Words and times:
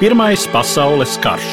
Pirmais 0.00 0.46
pasaules 0.48 1.18
karš. 1.20 1.48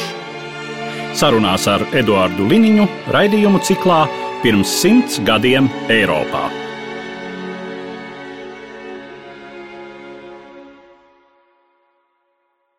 Sarunās 1.20 1.66
ar 1.68 1.82
Eduāru 2.00 2.46
Liniņu 2.48 2.86
raidījumu 3.12 3.58
ciklā 3.60 3.98
Pirms 4.40 4.70
simts 4.72 5.18
gadiem 5.20 5.68
Eiropā. 5.92 6.46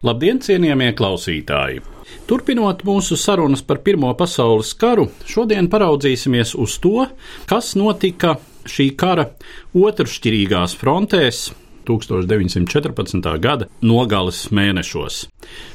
Labdien, 0.09 0.41
cienījamie 0.41 0.89
klausītāji! 0.97 1.85
Turpinot 2.25 2.81
mūsu 2.89 3.13
sarunas 3.13 3.61
par 3.61 3.83
Pirmo 3.85 4.09
pasaules 4.17 4.73
karu, 4.73 5.05
šodien 5.29 5.69
paraudzīsimies 5.69 6.57
uz 6.57 6.81
to, 6.81 7.05
kas 7.45 7.75
notika 7.77 8.39
šī 8.65 8.95
kara 8.97 9.29
otršķirīgās 9.77 10.79
frontēs 10.81 11.51
1914. 11.89 13.29
gada 13.41 13.67
nogales 13.81 14.45
mēnešos. 14.53 15.23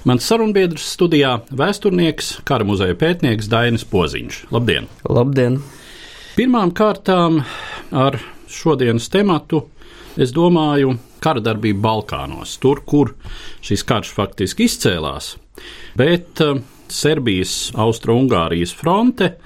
Mans 0.08 0.26
sarunbiedrs 0.30 0.86
studijā- 0.96 1.40
vēsturnieks, 1.62 2.40
kara 2.44 2.64
muzeja 2.64 2.94
pētnieks 2.94 3.50
Dainis 3.50 3.84
Poziņš. 3.84 4.44
Labdien! 4.54 4.86
Labdien! 5.08 5.60
Pirmām 6.34 6.72
kārtām 6.74 7.44
ar 7.92 8.18
šodienas 8.50 9.08
tematu 9.10 9.68
es 10.16 10.32
domāju 10.34 10.96
kara 11.22 11.40
darbību 11.40 11.80
Balkānos, 11.80 12.58
tur, 12.60 12.82
kur 12.86 13.14
šis 13.64 13.84
karš 13.86 14.12
faktiski 14.16 14.68
izcēlās. 14.68 15.36
Bet 15.96 16.42
uh, 16.44 16.58
Serbijas, 16.90 17.72
Austro-Ungārijas 17.80 18.74
fronte, 18.76 19.36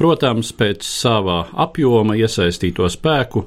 protams, 0.00 0.54
pēc 0.56 0.84
sava 0.86 1.42
apjoma 1.60 2.16
iesaistīto 2.18 2.88
spēku 2.90 3.44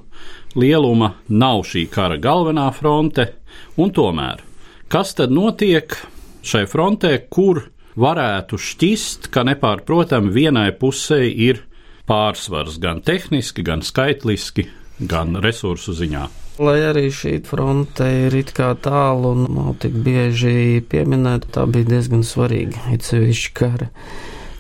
lieluma 0.60 1.14
nav 1.30 1.64
šī 1.68 1.88
kara 1.92 2.18
galvenā 2.22 2.70
fronte, 2.76 3.30
un 3.78 3.94
tomēr, 3.94 4.44
kas 4.92 5.16
tad 5.18 5.34
notiek 5.34 5.96
šai 6.44 6.66
frontē, 6.70 7.16
kur 7.30 7.64
varētu 8.00 8.58
šķist, 8.60 9.30
ka 9.34 9.46
nepārprotami 9.48 10.34
vienai 10.34 10.70
pusē 10.78 11.24
ir 11.26 11.64
pārsvars 12.10 12.80
gan 12.84 13.02
tehniski, 13.06 13.64
gan 13.64 13.84
skaitliski, 13.86 14.68
gan 15.00 15.38
resursu 15.44 15.96
ziņā? 15.98 16.24
Lai 16.62 16.78
arī 16.86 17.08
šī 17.10 17.40
fronte 17.48 18.06
ir 18.28 18.36
it 18.38 18.52
kā 18.54 18.74
tālu 18.78 19.32
un 19.34 19.48
nav 19.56 19.72
tik 19.82 19.96
bieži 20.06 20.84
pieminēta, 20.86 21.50
tā 21.56 21.64
bija 21.66 21.96
diezgan 21.96 22.22
svarīga, 22.28 22.92
it 22.94 23.08
sevišķi 23.08 23.54
kara 23.58 23.90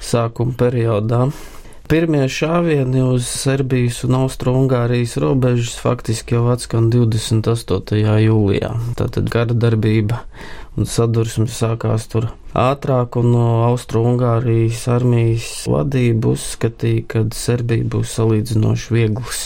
sākuma 0.02 0.58
periodā. 0.58 1.28
Pirmie 1.84 2.30
šāvieni 2.31 3.02
uz 3.03 3.26
Serbijas 3.28 3.98
un 4.08 4.16
Austro-Ungārijas 4.22 5.17
robežas 5.20 5.73
faktiski 5.84 6.38
jau 6.38 6.45
atskan 6.53 6.88
28. 6.94 7.98
jūlijā. 8.23 8.70
Tātad 8.95 9.28
kara 9.34 9.52
darbība 9.52 10.22
un 10.80 10.88
sadursme 10.88 11.50
sākās 11.52 12.08
tur 12.08 12.30
ātrāk, 12.56 13.20
un 13.20 13.34
no 13.36 13.48
Austro-Ungārijas 13.67 14.86
armijas 14.95 15.50
vadība 15.67 16.31
uzskatīja, 16.38 17.03
ka 17.03 17.25
Serbija 17.35 17.91
būs 17.97 18.16
salīdzinoši 18.16 18.96
viegls 18.96 19.44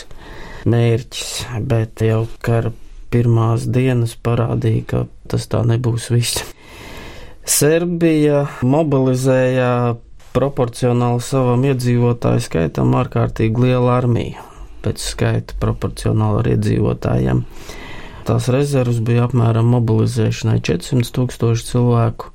mērķis, 0.70 1.34
bet 1.66 2.06
jau 2.06 2.28
kara 2.46 2.70
pirmās 3.10 3.66
dienas 3.66 4.14
parādīja, 4.14 4.86
ka 4.86 5.06
tas 5.26 5.50
tā 5.50 5.66
nebūs 5.66 6.12
viss. 6.14 6.46
Serbija 7.48 8.46
mobilizēja 8.62 9.72
proporcionāli 10.36 11.24
savam 11.24 11.66
iedzīvotāju 11.70 12.44
skaitam 12.46 12.96
ārkārtīgi 13.00 13.68
lielu 13.68 13.92
armiju, 13.94 14.46
pēc 14.86 15.04
skaita 15.12 15.58
proporcionāli 15.62 16.42
ar 16.44 16.50
iedzīvotājiem. 16.56 17.44
Tās 18.28 18.50
rezervas 18.52 19.00
bija 19.08 19.28
apmēram 19.30 19.70
mobilizēšanai 19.72 20.60
400 20.68 21.14
tūkstoši 21.16 21.68
cilvēku, 21.70 22.34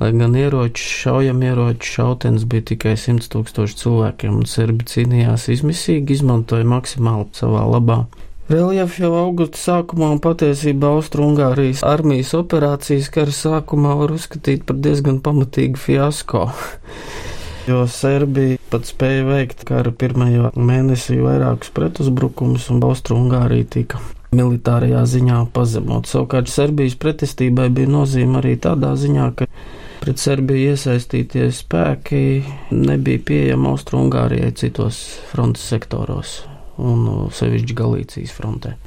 lai 0.00 0.12
gan 0.14 0.34
ieroči, 0.38 0.82
šaujamieroči 1.02 1.92
šautenis 1.94 2.46
bija 2.50 2.70
tikai 2.72 2.96
100 2.98 3.30
tūkstoši 3.34 3.78
cilvēkiem, 3.82 4.40
un 4.40 4.48
serbi 4.50 4.86
cīnījās 4.90 5.48
izmisīgi, 5.54 6.18
izmantoja 6.18 6.66
maksimāli 6.66 7.30
savā 7.38 7.66
labā. 7.70 8.02
Reljefu 8.48 9.02
jau 9.04 9.10
augusta 9.18 9.58
sākumā 9.60 10.06
un 10.14 10.20
patiesībā 10.24 10.94
Austrungārijas 10.96 11.82
armijas 11.84 12.30
operācijas 12.38 13.10
kara 13.12 13.34
sākumā 13.34 13.92
var 13.98 14.14
uzskatīt 14.14 14.62
par 14.64 14.78
diezgan 14.80 15.18
pamatīgu 15.20 15.76
fiasko. 15.82 16.46
Jo 17.68 17.82
Serbija 17.90 18.56
pat 18.72 18.86
spēja 18.88 19.24
veikt 19.26 19.66
kara 19.68 19.90
pirmajā 19.92 20.54
mēnesī 20.56 21.18
vairākus 21.20 21.68
pretuzbrukumus, 21.76 22.70
un 22.72 22.80
Austrungārija 22.86 23.66
tika 23.74 24.00
militārajā 24.32 25.02
ziņā 25.08 25.42
pazemot. 25.52 26.08
Savukārt 26.08 26.48
Serbijas 26.48 26.96
pretestībai 27.00 27.68
bija 27.74 27.90
nozīme 27.92 28.40
arī 28.40 28.54
tādā 28.64 28.94
ziņā, 28.96 29.26
ka 29.36 29.48
pret 30.00 30.22
Serbiju 30.22 30.72
iesaistītie 30.72 31.50
spēki 31.52 32.22
nebija 32.72 33.24
pieejami 33.28 33.72
Austrungārijai 33.74 34.54
citos 34.56 35.02
frontes 35.28 35.68
sektoros 35.68 36.38
un 36.80 37.28
sevišķi 37.34 37.76
Galīcijas 37.76 38.32
frontē. 38.32 38.78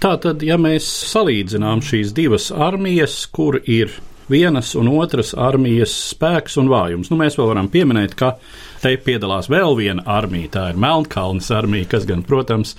Tātad, 0.00 0.40
ja 0.44 0.56
mēs 0.60 0.88
salīdzinām 1.12 1.84
šīs 1.84 2.16
divas 2.16 2.48
armijas, 2.52 3.24
kur 3.32 3.60
ir 3.64 3.92
vienas 4.30 4.74
un 4.78 4.90
otras 4.92 5.34
armijas 5.38 5.94
spēks 6.12 6.58
un 6.60 6.70
vājums, 6.72 7.10
nu, 7.12 7.18
mēs 7.20 7.38
vēl 7.38 7.50
varam 7.52 7.70
pieminēt, 7.72 8.16
ka 8.18 8.36
te 8.82 8.96
piedalās 9.02 9.50
vēl 9.52 9.76
viena 9.78 10.06
armija, 10.18 10.52
tā 10.58 10.68
ir 10.72 10.80
Melnkalnes 10.82 11.50
armija, 11.54 11.88
kas 11.94 12.06
gan, 12.08 12.24
protams, 12.26 12.76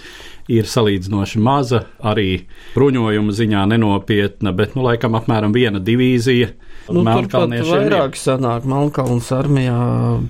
ir 0.51 0.67
salīdzinoši 0.69 1.41
maza, 1.43 1.83
arī 1.99 2.45
bruņojuma 2.75 3.35
ziņā 3.35 3.65
nenopietna, 3.73 4.53
bet, 4.55 4.77
nu, 4.77 4.85
laikam, 4.87 5.17
apmēram 5.19 5.55
viena 5.55 5.83
divīzija 5.83 6.53
Nu, 6.87 7.03
Turpat 7.03 7.51
vairāk 7.67 8.15
sanāk, 8.15 8.63
Melnkalnas 8.67 9.27
armijā 9.35 9.77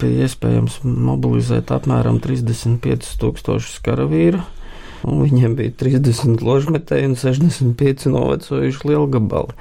bija 0.02 0.26
iespējams 0.26 0.80
mobilizēt 0.84 1.70
apmēram 1.74 2.18
35 2.24 3.12
tūkstošus 3.22 3.78
karavīru, 3.86 4.42
un 5.06 5.22
viņiem 5.22 5.54
bija 5.60 5.76
30 5.84 6.42
ložmetēji 6.42 7.12
un 7.12 7.14
65 7.20 8.10
novecojuši 8.10 8.90
lielgabali. 8.90 9.54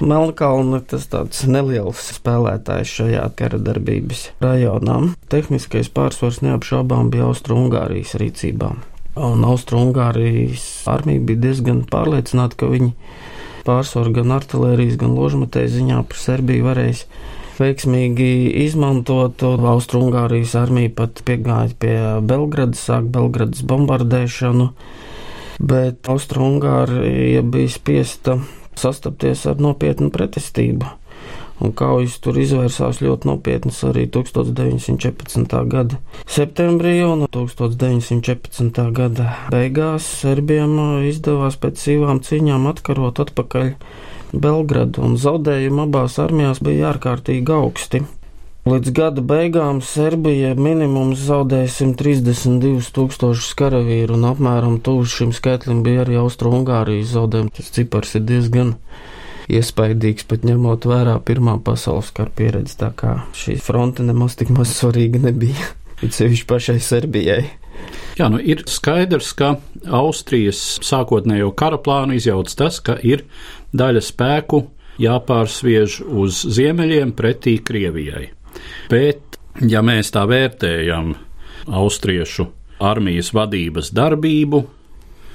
Melnkalna 0.00 0.82
tas 0.84 1.06
tāds 1.08 1.46
neliels 1.48 2.10
spēlētājs 2.18 2.90
šajā 2.98 3.22
kara 3.38 3.60
darbības 3.62 4.26
rajonā. 4.44 4.98
Tehniskais 5.32 5.88
pārsvars 5.88 6.42
neapšaubām 6.44 7.08
bija 7.14 7.30
Austro-Ungārijas 7.30 8.12
rīcībā. 8.20 8.74
Un 9.16 9.46
Austro-Ungārijas 9.48 10.66
armija 10.92 11.22
bija 11.30 11.46
diezgan 11.46 11.80
pārliecināta, 11.88 12.58
ka 12.60 12.68
viņi 12.68 12.92
pārsvaru 13.64 14.12
gan 14.18 14.34
artilērijas, 14.36 14.98
gan 15.00 15.16
ložmetēju 15.16 15.72
ziņā 15.78 16.02
par 16.10 16.20
Serbiju 16.20 16.68
varēs 16.68 17.06
veiksmīgi 17.56 18.28
izmantot. 18.66 19.40
Austrungārijas 19.46 20.52
armija 20.60 20.92
pat 21.00 21.24
piegāja 21.24 21.72
pie 21.80 21.96
Belgradas, 22.20 22.84
sāk 22.90 23.08
Belgradas 23.16 23.64
bombardēšanu, 23.64 24.68
bet 25.72 26.12
Austrungārija 26.12 27.40
bija 27.48 27.72
spiesta 27.72 28.36
sastapties 28.78 29.46
ar 29.50 29.60
nopietnu 29.62 30.12
pretestību 30.14 30.94
un 31.60 31.72
kaujas 31.76 32.18
tur 32.24 32.36
izvērsās 32.40 33.00
ļoti 33.04 33.28
nopietnas 33.30 33.78
arī 33.88 34.06
1914. 34.12 35.56
gada 35.72 36.00
septembrī, 36.28 36.98
un 37.06 37.26
1914. 37.32 38.82
gada 38.96 39.30
beigās 39.52 40.08
Serbiem 40.20 40.76
izdevās 41.08 41.58
pēc 41.60 41.80
sīvām 41.80 42.20
cīņām 42.26 42.68
atkarot 42.72 43.22
atpakaļ 43.26 43.72
Belgradu, 44.36 45.04
un 45.06 45.16
zaudējumi 45.20 45.86
abās 45.86 46.18
armijās 46.20 46.60
bija 46.64 46.90
ārkārtīgi 46.92 47.54
augsti. 47.56 48.02
Līdz 48.66 48.90
gada 48.98 49.22
beigām 49.22 49.76
Serbija 49.78 50.48
minimums 50.58 51.20
zaudēja 51.28 51.68
132 51.70 52.88
tūkstošus 52.96 53.52
karavīru, 53.54 54.16
un 54.16 54.24
apmēram 54.26 54.80
tuvu 54.82 55.04
šim 55.06 55.30
skaitlim 55.36 55.84
bija 55.86 56.02
arī 56.02 56.16
Austro-Ungārijas 56.18 57.12
zaudējumi. 57.12 57.52
Tas 57.54 57.68
cipars 57.76 58.16
ir 58.18 58.24
diezgan 58.26 58.72
iespaidīgs, 59.46 60.26
pat 60.26 60.42
ņemot 60.50 60.88
vērā 60.90 61.14
Pirmā 61.22 61.54
pasaules 61.62 62.10
kara 62.16 62.34
pieredzi. 62.34 62.74
Tā 62.80 62.88
kā 62.98 63.12
šī 63.38 63.54
fronte 63.62 64.02
nemaz 64.02 64.34
tik 64.40 64.50
maz 64.56 64.72
svarīga 64.74 65.20
nebija, 65.28 65.68
it 66.02 66.18
sevišķi 66.18 66.48
pašai 66.50 66.80
Serbijai. 66.82 67.44
Jā, 68.18 68.26
nu 68.34 68.40
ir 68.42 68.64
skaidrs, 68.66 69.30
ka 69.38 69.60
Austrijas 69.86 70.80
sākotnējo 70.82 71.52
kara 71.54 71.78
plānu 71.78 72.18
izjauc 72.18 72.50
tas, 72.58 72.82
ka 72.82 72.98
ir 72.98 73.22
daļa 73.70 74.02
spēku 74.08 74.64
jāpārsviež 75.06 76.00
uz 76.02 76.42
ziemeļiem 76.58 77.14
pretī 77.14 77.60
Krievijai. 77.62 78.32
Bet, 78.92 79.38
ja 79.62 79.82
mēs 79.86 80.12
tā 80.14 80.26
vērtējam 80.28 81.14
austriešu 81.66 82.50
armijas 82.86 83.32
vadības 83.36 83.92
darbību, 83.96 84.66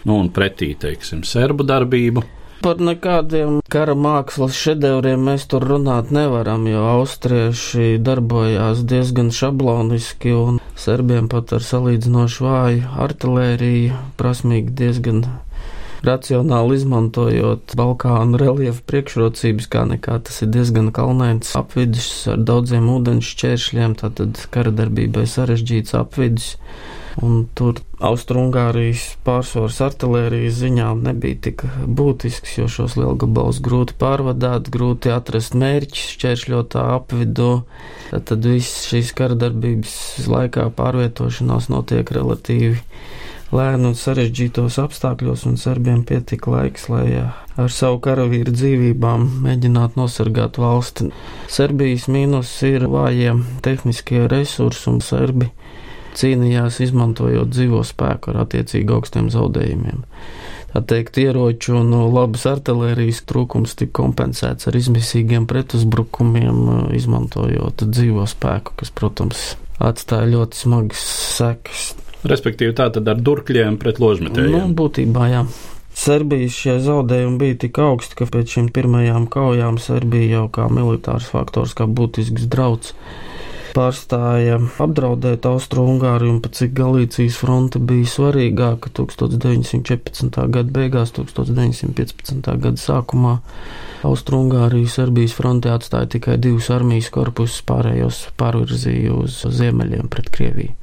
nu 0.06 0.19
un 0.21 0.29
pretī, 0.33 0.73
teiksim, 0.79 1.25
serbu 1.27 1.65
darbību, 1.68 2.23
Par 2.62 2.77
nekādiem 2.77 3.56
kara 3.73 3.95
mākslas 3.97 4.53
šedevriem 4.53 5.23
mēs 5.25 5.47
tur 5.50 5.63
runāt 5.65 6.12
nevaram, 6.13 6.68
jo 6.69 6.83
austrieši 6.91 7.95
darbojās 8.06 8.83
diezgan 8.91 9.31
šabloniski 9.33 10.35
un 10.38 10.59
serbiem 10.77 11.25
pat 11.31 11.56
ar 11.57 11.65
salīdzinoši 11.65 12.45
vāju 12.45 12.91
artilēriju, 13.07 13.97
prasmīgi 14.21 14.75
diezgan 14.83 15.24
racionāli 16.06 16.77
izmantojot 16.80 17.75
Balkānu 17.77 18.39
reliefu 18.42 18.83
priekšrocības, 18.89 19.68
kā 19.71 19.83
nekā 19.89 20.18
tas 20.25 20.42
ir 20.42 20.50
diezgan 20.53 20.89
kalnēns 20.95 21.53
apvidus 21.59 22.09
ar 22.31 22.42
daudziem 22.42 22.89
ūdens 22.94 23.27
šķēršļiem, 23.36 24.00
tātad 24.01 24.42
kara 24.53 24.74
darbībai 24.75 25.27
sarežģīts 25.30 25.95
apvidus. 26.00 26.56
Un 27.19 27.42
tur 27.59 27.81
Austrumgārijas 28.00 29.18
pārsvars 29.27 29.81
artērijas 29.83 30.56
ziņā 30.62 30.88
nebija 31.03 31.42
tik 31.48 31.65
būtisks, 32.00 32.53
jo 32.56 32.69
šos 32.71 32.95
lielgabalus 32.95 33.59
grūti 33.62 33.98
pārvadāt, 34.00 34.69
grūti 34.71 35.12
atrast 35.12 35.57
mērķus, 35.59 36.13
šķēršļotā 36.15 36.86
apvidū. 36.95 37.51
Tad 38.15 38.48
viss 38.48 38.88
šīs 38.88 39.12
kara 39.18 39.36
darbības 39.36 40.24
laikā 40.31 40.69
pārvietošanās 40.80 41.68
notiek 41.74 42.15
relatīvi 42.15 42.80
lēni 43.56 43.92
un 43.92 43.95
sarežģītos 43.98 44.80
apstākļos, 44.81 45.45
un 45.50 45.57
serbiem 45.59 46.03
pietika 46.07 46.53
laiks, 46.53 46.88
lai 46.92 47.06
ar 47.21 47.71
savu 47.74 48.00
karavīru 48.03 48.53
dzīvībām 48.56 49.27
mēģinātu 49.45 50.00
nosargāt 50.00 50.59
valsti. 50.62 51.09
Serbijas 51.51 52.07
mīnus 52.12 52.53
ir 52.68 52.88
vājie 52.92 53.36
tehniskie 53.65 54.27
resursi 54.31 54.89
un 54.92 55.01
serbi 55.03 55.51
cīnījās 56.18 56.81
izmantojot 56.83 57.51
dzīvo 57.51 57.83
spēku 57.88 58.33
ar 58.33 58.42
attiecīgi 58.45 58.95
augstiem 58.95 59.30
zaudējumiem. 59.31 60.03
Tā 60.71 60.80
teikt, 60.88 61.18
ieroču 61.19 61.75
un 61.81 61.92
labas 62.13 62.45
artērijas 62.48 63.25
trūkums 63.27 63.75
tika 63.80 63.98
kompensēts 64.00 64.69
ar 64.71 64.77
izmisīgiem 64.80 65.48
pretuzbrukumiem, 65.50 66.62
izmantojot 66.95 67.83
dzīvo 67.92 68.24
spēku, 68.31 68.77
kas, 68.80 68.94
protams, 68.95 69.44
atstāja 69.83 70.31
ļoti 70.31 70.63
smagas 70.63 71.03
sekas. 71.36 71.89
Respektīvi, 72.27 72.75
tā 72.77 72.91
tad 72.94 73.07
ar 73.09 73.21
durkļiem 73.21 73.79
pret 73.81 74.01
ložmetējiem. 74.01 74.53
Nu, 74.53 74.75
būtībā, 74.77 75.27
jā. 75.31 75.45
Serbijas 76.01 76.56
šie 76.56 76.77
zaudējumi 76.81 77.39
bija 77.41 77.57
tik 77.65 77.79
augsti, 77.83 78.15
ka 78.21 78.29
pēc 78.31 78.56
šīm 78.56 78.69
pirmajām 78.73 79.27
kaujām 79.31 79.79
Serbija 79.81 80.38
jau 80.38 80.45
kā 80.53 80.69
militārs 80.71 81.27
faktors, 81.33 81.75
kā 81.77 81.89
būtisks 81.89 82.47
drauds 82.51 82.95
pārstāja 83.75 84.57
apdraudēt 84.83 85.45
Austro-Ungāriju 85.47 86.35
un 86.35 86.39
pat 86.44 86.57
cik 86.59 86.73
Galīcijas 86.75 87.38
fronte 87.39 87.79
bija 87.79 88.09
svarīgāka 88.13 88.91
1914. 89.00 90.39
gada 90.56 90.75
beigās, 90.75 91.13
1915. 91.15 92.51
gada 92.65 92.81
sākumā. 92.81 93.38
Austro-Ungārija 94.07 94.91
Serbijas 94.91 95.35
frontē 95.38 95.71
atstāja 95.75 96.09
tikai 96.17 96.38
divus 96.41 96.71
armijas 96.74 97.12
korpusus, 97.13 97.62
pārējos 97.67 98.25
pārvirzīja 98.41 99.15
uz 99.24 99.39
ziemeļiem 99.59 100.12
pret 100.12 100.31
Krieviju. 100.35 100.75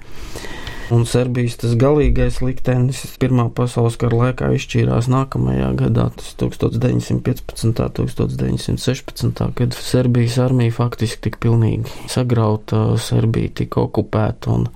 Un 0.95 1.03
Serbijas 1.05 1.59
tas 1.61 1.75
galīgais 1.77 2.39
liktenis 2.41 3.03
Pirmā 3.21 3.49
pasaules 3.53 3.99
kara 4.01 4.23
laikā 4.23 4.49
izšķīrās 4.57 5.11
nākamajā 5.13 5.69
gadā, 5.77 6.07
tas 6.17 6.31
1915. 6.41 8.01
un 8.01 8.09
1916. 8.09 9.43
kad 9.59 9.77
Serbijas 9.77 10.39
armija 10.41 10.73
faktiski 10.79 11.27
tika 11.29 11.43
pilnīgi 11.45 12.09
sagrauta, 12.09 12.95
Serbija 13.05 13.53
tika 13.61 13.85
okupēta 13.85 14.55
un 14.55 14.71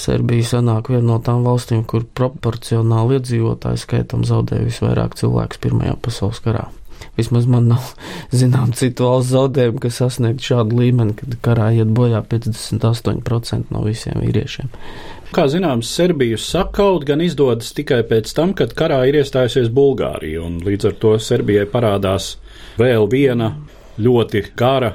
Serbija 0.00 0.50
sanāk 0.56 0.92
viena 0.92 1.06
no 1.14 1.16
tām 1.24 1.46
valstīm, 1.48 1.86
kur 1.88 2.04
proporcionāli 2.04 3.16
iedzīvotāju 3.18 3.80
skaitam 3.80 4.28
zaudēja 4.28 4.68
visvairāk 4.68 5.16
cilvēku 5.20 5.64
Pirmajā 5.64 5.96
pasaules 6.04 6.44
karā. 6.44 6.68
Vismaz 7.18 7.46
man 7.50 7.70
nav 7.72 7.92
zinām 8.42 8.74
citu 8.76 9.08
valstu 9.08 9.36
zaudējumu, 9.36 9.80
kas 9.82 10.00
sasniegt 10.02 10.44
šādu 10.44 10.80
līmeni, 10.82 11.16
kad 11.18 11.38
karā 11.44 11.70
iet 11.78 11.90
bojā 11.96 12.22
58% 12.30 13.74
no 13.74 13.84
visiem 13.86 14.20
vīriešiem. 14.22 14.70
Kā 15.30 15.44
zināms, 15.46 15.90
Serbiju 15.94 16.38
sakaut 16.42 17.04
gan 17.06 17.20
izdodas 17.22 17.70
tikai 17.76 18.00
pēc 18.08 18.32
tam, 18.34 18.54
kad 18.58 18.72
karā 18.74 19.04
ir 19.06 19.20
iestājusies 19.20 19.70
Bulgārija, 19.70 20.42
un 20.42 20.58
līdz 20.66 20.90
ar 20.90 20.96
to 21.04 21.12
Serbijai 21.22 21.68
parādās 21.70 22.32
vēl 22.80 23.06
viena 23.12 23.52
ļoti 24.00 24.48
gara 24.58 24.90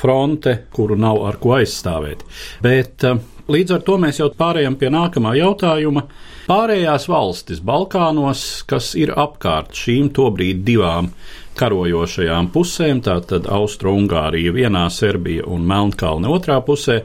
fronte, 0.00 0.56
kuru 0.72 0.96
nav 1.00 1.22
ar 1.28 1.38
ko 1.40 1.54
aizstāvēt. 1.58 2.24
Bet 2.64 3.04
eh, 3.08 3.20
līdz 3.52 3.76
ar 3.76 3.86
to 3.86 3.96
mēs 4.00 4.20
jau 4.20 4.30
pārējām 4.36 4.78
pie 4.80 4.92
nākamā 4.92 5.34
jautājuma. 5.40 6.06
Pārējās 6.50 7.06
valstis 7.10 7.60
Balkānos, 7.62 8.44
kas 8.68 8.94
ir 8.98 9.12
apkārt 9.14 9.76
šīm 9.76 10.08
tobrīd 10.16 10.64
divām 10.66 11.12
karojošajām 11.58 12.48
pusēm, 12.54 13.00
tātad 13.04 13.48
Austro-Ungārija 13.50 14.52
vienā, 14.54 14.84
Serbija 14.92 15.46
un 15.50 15.66
Melnkalne 15.68 16.30
otrā 16.30 16.60
pusē. 16.64 17.00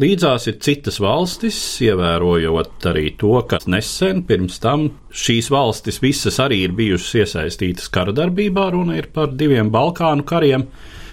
Līdzās 0.00 0.46
ir 0.50 0.60
citas 0.62 1.00
valstis, 1.02 1.58
ievērojot 1.84 2.86
arī 2.92 3.10
to, 3.20 3.34
ka 3.50 3.58
nesen 3.66 4.22
pirms 4.28 4.60
tam 4.62 4.86
šīs 5.10 5.50
valstis 5.52 6.00
visas 6.02 6.38
arī 6.42 6.62
ir 6.68 6.76
bijušas 6.78 7.18
iesaistītas 7.24 7.90
kara 7.92 8.14
darbībā. 8.16 8.70
Runa 8.74 8.96
ir 9.00 9.10
par 9.14 9.34
diviem 9.34 9.72
Balkānu 9.74 10.26
kariem 10.28 10.68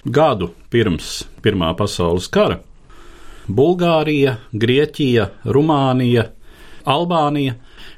gadu 0.06 0.52
pirms 0.70 1.26
Pirmā 1.42 1.74
pasaules 1.78 2.30
kara. 2.32 2.60
Bulgārija, 3.48 4.36
Grieķija, 4.52 5.30
Rumānija, 5.48 6.26
Albānija, 6.88 7.54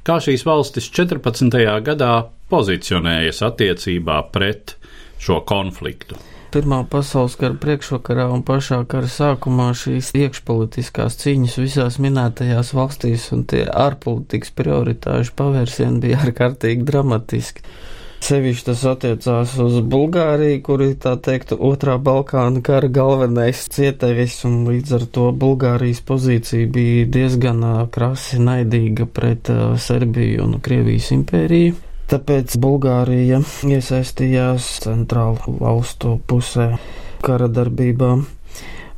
kā 0.07 0.21
šīs 0.23 0.45
valstis 0.47 0.87
14. 0.95 1.57
gadā 1.87 2.13
pozicionējas 2.51 3.45
attiecībā 3.47 4.21
pret 4.35 4.77
šo 5.21 5.41
konfliktu. 5.47 6.19
Pirmā 6.51 6.81
pasaules 6.91 7.37
kara 7.39 7.55
priekšvakarā 7.63 8.25
un 8.35 8.41
pašā 8.43 8.81
kara 8.91 9.07
sākumā 9.07 9.69
šīs 9.79 10.09
iekšpolitiskās 10.19 11.15
cīņas 11.21 11.59
visās 11.63 11.99
minētajās 12.03 12.73
valstīs 12.75 13.29
un 13.37 13.45
tie 13.53 13.63
ārpolitikas 13.71 14.51
prioritāšu 14.59 15.37
pavērsieni 15.39 16.03
bija 16.03 16.25
ārkārtīgi 16.25 16.87
dramatiski. 16.89 17.63
Sevišķi 18.21 18.67
tas 18.67 18.83
attiecās 18.91 19.53
uz 19.63 19.77
Bulgāriju, 19.93 20.59
kur 20.67 20.83
ir 20.85 20.97
tā 21.01 21.15
teikt 21.25 21.55
otrā 21.55 21.95
Balkāna 22.03 22.61
kara 22.67 22.91
galvenais 22.93 23.63
cietevis, 23.73 24.35
un 24.49 24.59
līdz 24.67 24.97
ar 24.99 25.07
to 25.15 25.29
Bulgārijas 25.45 26.03
pozīcija 26.11 26.69
bija 26.75 27.07
diezgan 27.15 27.63
krasi 27.95 28.43
naidīga 28.43 29.07
pret 29.07 29.49
Serbiju 29.87 30.49
un 30.49 30.59
Krievijas 30.67 31.13
impēriju. 31.17 31.79
Tāpēc 32.11 32.57
Bulgārija 32.59 33.39
iesaistījās 33.71 34.65
centrālu 34.83 35.53
valstu 35.61 36.17
pusē 36.27 36.73
kara 37.23 37.47
darbībā. 37.47 38.09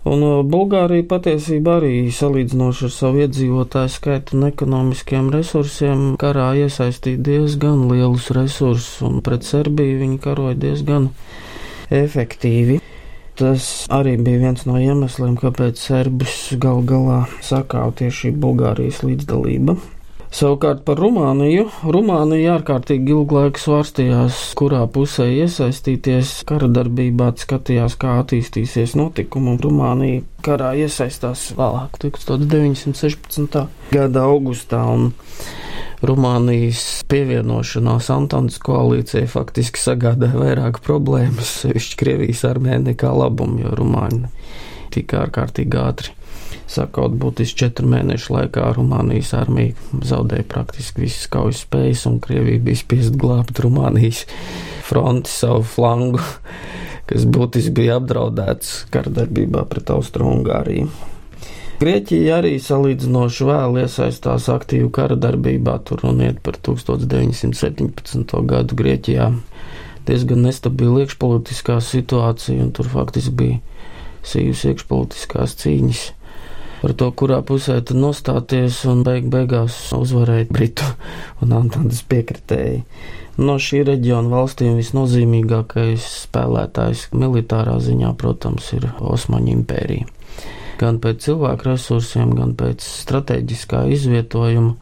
Un 0.08 0.24
Bulgārija 0.50 1.04
patiesībā 1.10 1.76
arī 1.78 1.92
salīdzinoši 2.10 2.86
ar 2.88 2.94
savu 2.94 3.20
iedzīvotāju 3.26 3.92
skaitu 3.92 4.38
un 4.38 4.48
ekonomiskiem 4.48 5.28
resursiem 5.34 6.06
karā 6.18 6.48
iesaistīja 6.64 7.20
diezgan 7.28 7.84
lielus 7.92 8.32
resursus, 8.34 8.96
un 9.06 9.20
pret 9.22 9.44
Serbiju 9.46 10.00
viņi 10.00 10.18
karoja 10.24 10.56
diezgan 10.64 11.12
efektīvi. 11.92 12.80
Tas 13.38 13.86
arī 13.92 14.16
bija 14.20 14.40
viens 14.42 14.66
no 14.68 14.80
iemesliem, 14.80 15.36
kāpēc 15.40 15.80
serbus 15.80 16.52
gal 16.60 16.82
galā 16.88 17.26
sakāva 17.44 17.94
tieši 18.00 18.32
Bulgārijas 18.36 19.04
līdzdalība. 19.06 19.76
Savukārt 20.32 20.80
par 20.86 20.96
Rumāniju. 20.96 21.66
Rumānija 21.92 22.54
ārkārtīgi 22.56 23.12
ilgu 23.12 23.36
laiku 23.36 23.60
svārstījās, 23.60 24.38
kurā 24.56 24.80
pusē 24.88 25.26
iesaistīties. 25.28 26.38
Kara 26.48 26.70
darbībā 26.72 27.26
skatījās, 27.36 27.98
kā 28.00 28.14
attīstīsies 28.22 28.94
notikumi, 28.96 29.58
Rumānija 29.60 30.22
karā 30.46 30.70
iesaistās 30.80 31.50
vēlāk, 31.58 32.00
1916. 32.00 33.60
gada 33.92 34.24
augustā. 34.30 34.80
Rumānijas 36.02 36.86
pievienošanās 37.12 38.08
Antānas 38.16 38.56
koalīcijai 38.64 39.28
faktiski 39.30 39.84
sagādāja 39.84 40.40
vairāk 40.40 40.80
problēmas, 40.82 41.58
sevišķi 41.60 42.00
Krievijas 42.00 42.46
armijai 42.48 42.80
nekā 42.88 43.12
labumu, 43.20 43.60
jo 43.66 43.76
Rumāņi 43.78 44.32
tika 44.96 45.26
ārkārtīgi 45.26 45.78
ātri 45.84 46.16
Sakot, 46.72 47.12
būtiski 47.20 47.66
četru 47.66 47.90
mēnešu 47.92 48.32
laikā 48.32 48.70
Rumānijas 48.78 49.34
armija 49.36 49.74
zaudēja 50.08 50.46
praktiski 50.48 51.02
visas 51.04 51.26
kaujas 51.32 51.66
spējas, 51.66 52.06
un 52.08 52.16
Krievija 52.24 52.62
bija 52.64 52.80
spiest 52.80 53.18
glābt 53.20 53.60
Rumānijas 53.60 54.22
fronti 54.86 55.28
savu 55.28 55.66
flangu, 55.68 56.22
kas 57.10 57.26
būtiski 57.28 57.74
bija 57.76 57.98
apdraudēts 58.00 58.86
kardarbībā 58.94 59.66
pret 59.68 59.92
Austro-Ungāriju. 59.92 60.88
Grieķija 61.82 62.38
arī 62.38 62.54
salīdzinoši 62.62 63.50
vēl 63.50 63.80
iesaistās 63.82 64.48
aktīvu 64.54 64.88
kara 64.94 65.16
darbībā, 65.18 65.76
tur 65.84 66.00
runiet 66.06 66.40
par 66.46 66.56
1917. 66.62 68.36
gadu 68.48 68.78
Grieķijā 68.78 69.28
diezgan 70.08 70.46
nestabila 70.46 71.04
iekšpolitiskā 71.04 71.80
situācija, 71.84 72.62
un 72.64 72.72
tur 72.72 72.88
faktiski 72.96 73.36
bija 73.42 73.60
sīvas 74.24 74.64
iekšpolitiskās 74.70 75.58
cīņas 75.60 76.04
par 76.82 76.94
to, 76.98 77.08
kurā 77.14 77.38
pusē 77.46 77.78
tad 77.80 77.98
nostāties 78.02 78.82
un 78.90 79.04
beig 79.06 79.28
beigās 79.30 79.76
uzvarēt 79.94 80.50
Britu 80.54 80.88
un 81.44 81.54
Antantas 81.54 82.02
piekritēji. 82.10 82.82
No 83.40 83.56
šī 83.62 83.84
reģiona 83.88 84.28
valstīm 84.28 84.74
visnozīmīgākais 84.76 86.08
spēlētājs 86.26 87.06
militārā 87.16 87.78
ziņā, 87.80 88.10
protams, 88.20 88.66
ir 88.76 88.90
Osmaņu 89.00 89.54
impērija. 89.54 90.10
Gan 90.82 90.98
pēc 91.00 91.22
cilvēku 91.28 91.70
resursiem, 91.70 92.34
gan 92.36 92.56
pēc 92.58 92.82
strateģiskā 92.82 93.86
izvietojuma 93.94 94.74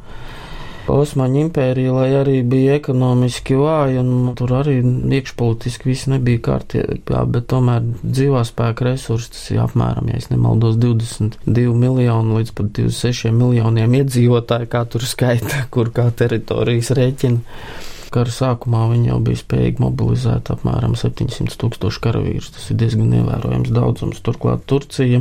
Osmaņu 0.91 1.45
impērija, 1.47 1.93
lai 1.95 2.09
arī 2.19 2.37
bija 2.47 2.77
ekonomiski 2.79 3.57
vāja, 3.59 4.03
un 4.03 4.33
tur 4.39 4.55
arī 4.59 4.79
iekšpolitiski 4.83 5.89
viss 5.91 6.09
nebija 6.11 6.43
kārtībā, 6.49 7.25
bet 7.31 7.49
tomēr 7.53 7.85
dzīvā 8.03 8.43
spēka 8.49 8.89
resursi, 8.89 9.33
tas 9.35 9.45
ir 9.55 9.63
apmēram, 9.65 10.11
ja 10.11 10.21
es 10.21 10.31
nemaldos, 10.33 10.79
22 10.81 11.77
miljoni 11.77 12.41
līdz 12.41 12.55
pat 12.57 12.73
26 12.81 13.35
miljoniem 13.37 13.99
iedzīvotāju, 14.01 14.71
kā 14.73 14.85
tur 14.91 15.07
skaita, 15.07 15.65
kur 15.75 15.93
kā 15.95 16.11
teritorijas 16.17 16.93
rēķina. 16.99 17.63
Kara 18.11 18.33
sākumā 18.35 18.89
viņi 18.91 19.13
jau 19.13 19.21
bija 19.23 19.39
spējīgi 19.39 19.85
mobilizēt 19.85 20.49
apmēram 20.51 20.97
700 20.99 21.55
tūkstošu 21.61 22.01
karavīrus. 22.03 22.49
Tas 22.57 22.65
ir 22.73 22.81
diezgan 22.81 23.13
ievērojams 23.21 23.71
daudzums. 23.71 24.19
Turklāt 24.27 24.65
Turcija 24.67 25.21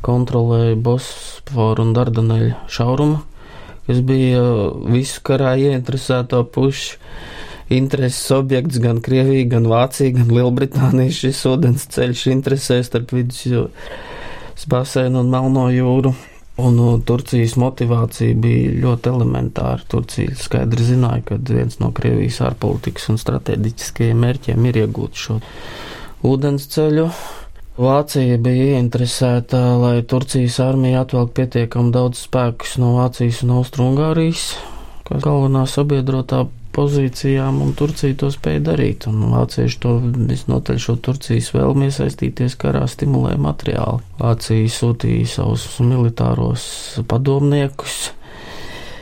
kontrolēja 0.00 0.78
Bosforu 0.80 1.84
un 1.84 1.92
Dardaneļu 1.98 2.54
šaurumu 2.72 3.20
kas 3.92 4.00
bija 4.08 4.40
visu 4.88 5.20
karā 5.28 5.52
ieinteresēto 5.60 6.40
pušu 6.48 6.96
intereses 7.72 8.30
objekts 8.32 8.80
gan 8.80 9.00
Krievija, 9.04 9.44
gan 9.52 9.68
Vācija, 9.68 10.14
gan 10.16 10.32
Lielbritānija. 10.32 11.12
Šis 11.12 11.44
ūdens 11.48 11.84
ceļš 11.92 12.26
interesē 12.32 12.78
starp 12.84 13.12
vidusjūras 13.12 14.68
basēnu 14.68 15.20
un 15.20 15.32
Melno 15.32 15.66
jūru. 15.72 16.14
Un 16.62 16.80
uh, 16.80 16.96
Turcijas 17.04 17.54
motivācija 17.60 18.36
bija 18.40 18.72
ļoti 18.82 19.12
elementāra. 19.12 19.84
Turcija 19.88 20.36
skaidri 20.36 20.84
zināja, 20.84 21.24
ka 21.28 21.38
viens 21.48 21.78
no 21.80 21.92
Krievijas 21.96 22.42
ārpolitikas 22.48 23.08
un 23.12 23.20
strateģiskajiem 23.20 24.20
mērķiem 24.24 24.68
ir 24.68 24.82
iegūt 24.84 25.22
šo 25.24 25.38
ūdens 26.28 26.68
ceļu. 26.72 27.08
Vācija 27.72 28.36
bija 28.36 28.74
ieinteresēta, 28.74 29.58
lai 29.80 30.02
Turcijas 30.04 30.58
armija 30.60 31.06
atvelk 31.06 31.30
pietiekami 31.38 31.88
daudz 31.94 32.26
spēkus 32.26 32.74
no 32.82 32.90
Vācijas 32.98 33.40
un 33.46 33.54
Austrungārijas, 33.56 34.42
kā 35.08 35.16
galvenā 35.24 35.64
sabiedrotā 35.64 36.42
pozīcijām, 36.76 37.62
un 37.64 37.72
Turcija 37.76 38.16
to 38.20 38.28
spēja 38.32 38.60
darīt. 38.68 39.06
Un 39.08 39.24
vācieši 39.32 39.80
to 39.80 39.94
visnotaļ 40.04 40.80
šo 40.84 40.98
Turcijas 41.00 41.48
vēlmi 41.56 41.88
iesaistīties 41.88 42.58
karā 42.60 42.84
stimulēja 42.92 43.40
materiāli. 43.40 44.04
Vācija 44.20 44.72
sūtīja 44.76 45.28
savus 45.38 45.68
militāros 45.80 46.66
padomniekus 47.08 48.10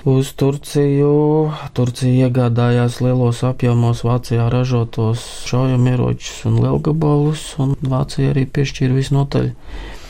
uz 0.09 0.33
Turciju. 0.39 1.51
Turcija 1.77 2.29
iegādājās 2.29 3.01
lielos 3.05 3.43
apjomos 3.47 4.03
Vācijā 4.07 4.49
ražotos 4.53 5.23
šaujamieročus 5.51 6.45
un 6.49 6.61
lielgabalus, 6.65 7.45
un 7.61 7.77
Vācija 7.83 8.33
arī 8.33 8.47
piešķīra 8.49 8.97
visnotaļ 8.97 9.51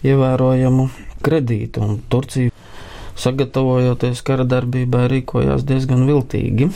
ievērojamu 0.06 0.88
kredītu, 1.26 1.88
Turcija, 2.12 2.54
sagatavojoties 3.20 4.22
kara 4.24 4.46
darbībai, 4.48 5.08
rīkojās 5.12 5.66
diezgan 5.68 6.06
viltīgi. 6.08 6.70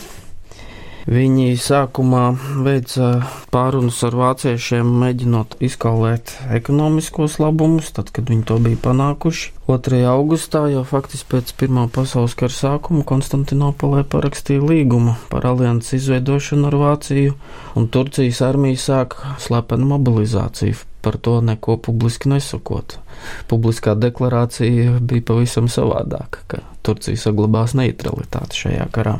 Viņi 1.04 1.58
sākumā 1.60 2.30
veica 2.64 3.08
pārunas 3.52 3.98
ar 4.06 4.14
vāciešiem, 4.16 4.88
mēģinot 5.02 5.58
izkaulēt 5.60 6.32
ekonomiskos 6.56 7.36
labumus, 7.42 7.90
tad, 7.92 8.08
kad 8.08 8.32
viņi 8.32 8.46
to 8.48 8.56
bija 8.64 8.80
panākuši. 8.86 9.50
2. 9.68 10.00
augustā, 10.08 10.62
jau 10.72 10.80
faktiski 10.88 11.28
pēc 11.34 11.52
Pirmā 11.60 11.84
pasaules 11.92 12.32
kara 12.40 12.56
sākuma, 12.56 13.04
Konstantinopolē 13.04 14.00
parakstīja 14.08 14.64
līgumu 14.64 15.18
par 15.28 15.44
alianses 15.52 15.98
izveidošanu 16.00 16.70
ar 16.70 16.78
Vāciju, 16.80 17.36
un 17.76 17.90
Turcijas 17.92 18.40
armija 18.48 18.80
sāka 18.80 19.36
slepenu 19.44 19.90
mobilizāciju, 19.92 20.80
par 21.04 21.20
to 21.20 21.36
neko 21.44 21.76
publiski 21.84 22.32
nesakot. 22.32 22.96
Publiskā 23.52 23.92
deklarācija 24.00 24.96
bija 25.04 25.28
pavisam 25.34 25.68
savādāka, 25.68 26.48
ka 26.48 26.64
Turcija 26.84 27.28
saglabās 27.28 27.76
neutralitāti 27.76 28.64
šajā 28.64 28.88
karā. 28.92 29.18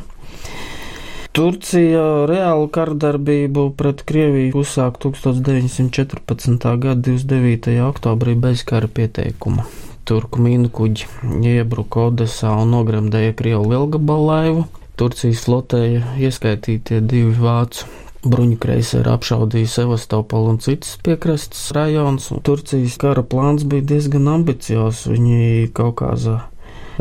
Turcija 1.35 2.01
reālu 2.29 2.69
kardarbību 2.71 3.65
pret 3.75 4.05
Krieviju 4.07 4.61
uzsāk 4.61 5.01
1914. 5.03 6.69
gada 6.85 7.01
29. 7.09 7.73
oktobrī 7.83 8.37
bez 8.39 8.63
kara 8.69 8.87
pieteikuma. 8.87 9.65
Turku 10.07 10.39
mīnu 10.45 10.71
kuģi 10.77 11.09
iebruka 11.57 12.05
Odesā 12.07 12.53
un 12.61 12.71
nogremdēja 12.77 13.35
Krievu 13.35 13.67
lielgabalu 13.73 14.29
laivu. 14.29 14.63
Turcijas 14.95 15.43
flotēja 15.49 16.15
ieskaitītie 16.23 17.01
divi 17.03 17.35
vācu 17.35 17.91
bruņu 18.23 18.55
kreiseri 18.63 19.11
apšaudīja 19.17 19.75
Sevastopolu 19.75 20.55
un 20.55 20.63
citas 20.63 20.95
piekrastes 21.03 21.67
rajonus. 21.75 22.31
Turcijas 22.47 22.95
kara 23.03 23.27
plāns 23.27 23.67
bija 23.67 23.83
diezgan 23.91 24.31
ambiciozs. 24.39 25.09
Viņi 25.11 25.67
Kaukāzā 25.75 26.45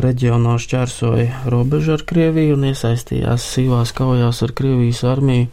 reģionā 0.01 0.57
šķērsoja 0.59 1.45
robežu 1.53 1.95
ar 1.95 2.05
Krieviju 2.09 2.57
un 2.59 2.69
iesaistījās 2.71 3.47
sīvās 3.55 3.95
kaujās 3.97 4.43
ar 4.47 4.55
Krievijas 4.57 5.05
armiju 5.07 5.51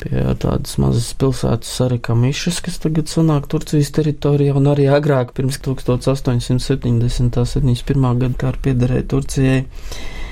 pie 0.00 0.22
tādas 0.40 0.78
mazas 0.80 1.10
pilsētas 1.20 1.72
Sarika 1.76 2.14
Mišas, 2.16 2.60
kas 2.64 2.78
tagad 2.80 3.10
sanāk 3.12 3.50
Turcijas 3.52 3.92
teritorijā 3.96 4.54
un 4.56 4.70
arī 4.70 4.88
agrāk 4.92 5.34
pirms 5.36 5.60
1870. 5.60 7.36
71. 7.44 8.08
gada 8.22 8.40
kā 8.40 8.54
piederēja 8.64 9.08
Turcijai. 9.12 9.60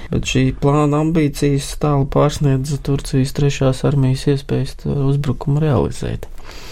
Bet 0.09 0.25
šī 0.25 0.47
plāna 0.57 1.03
ambīcijas 1.05 1.75
tālu 1.83 2.07
pārsniedza 2.09 2.79
Turcijas 2.81 3.35
trešās 3.37 3.85
armijas 3.85 4.25
iespējas 4.33 4.87
uzbrukumu 4.89 5.61
realizēt. 5.61 6.25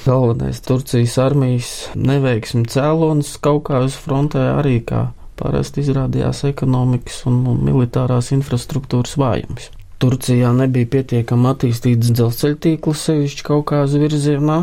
Galvenais 0.06 0.62
Turcijas 0.64 1.18
armijas 1.20 1.72
neveiksmi 2.00 2.64
cēlonis 2.72 3.34
Kaukāzes 3.44 3.98
frontē 4.00 4.46
arī 4.54 4.78
kā 4.88 5.10
parasti 5.38 5.82
izrādījās 5.84 6.44
ekonomikas 6.50 7.24
un 7.30 7.42
militārās 7.66 8.32
infrastruktūras 8.36 9.16
vājums. 9.20 9.70
Turcijā 10.02 10.50
nebija 10.52 10.88
pietiekami 10.92 11.48
attīstīts 11.52 12.10
dzelzceļa 12.12 12.58
tīkls, 12.66 13.04
sevišķi 13.08 13.46
Kaukāza 13.46 14.00
virzienā, 14.02 14.58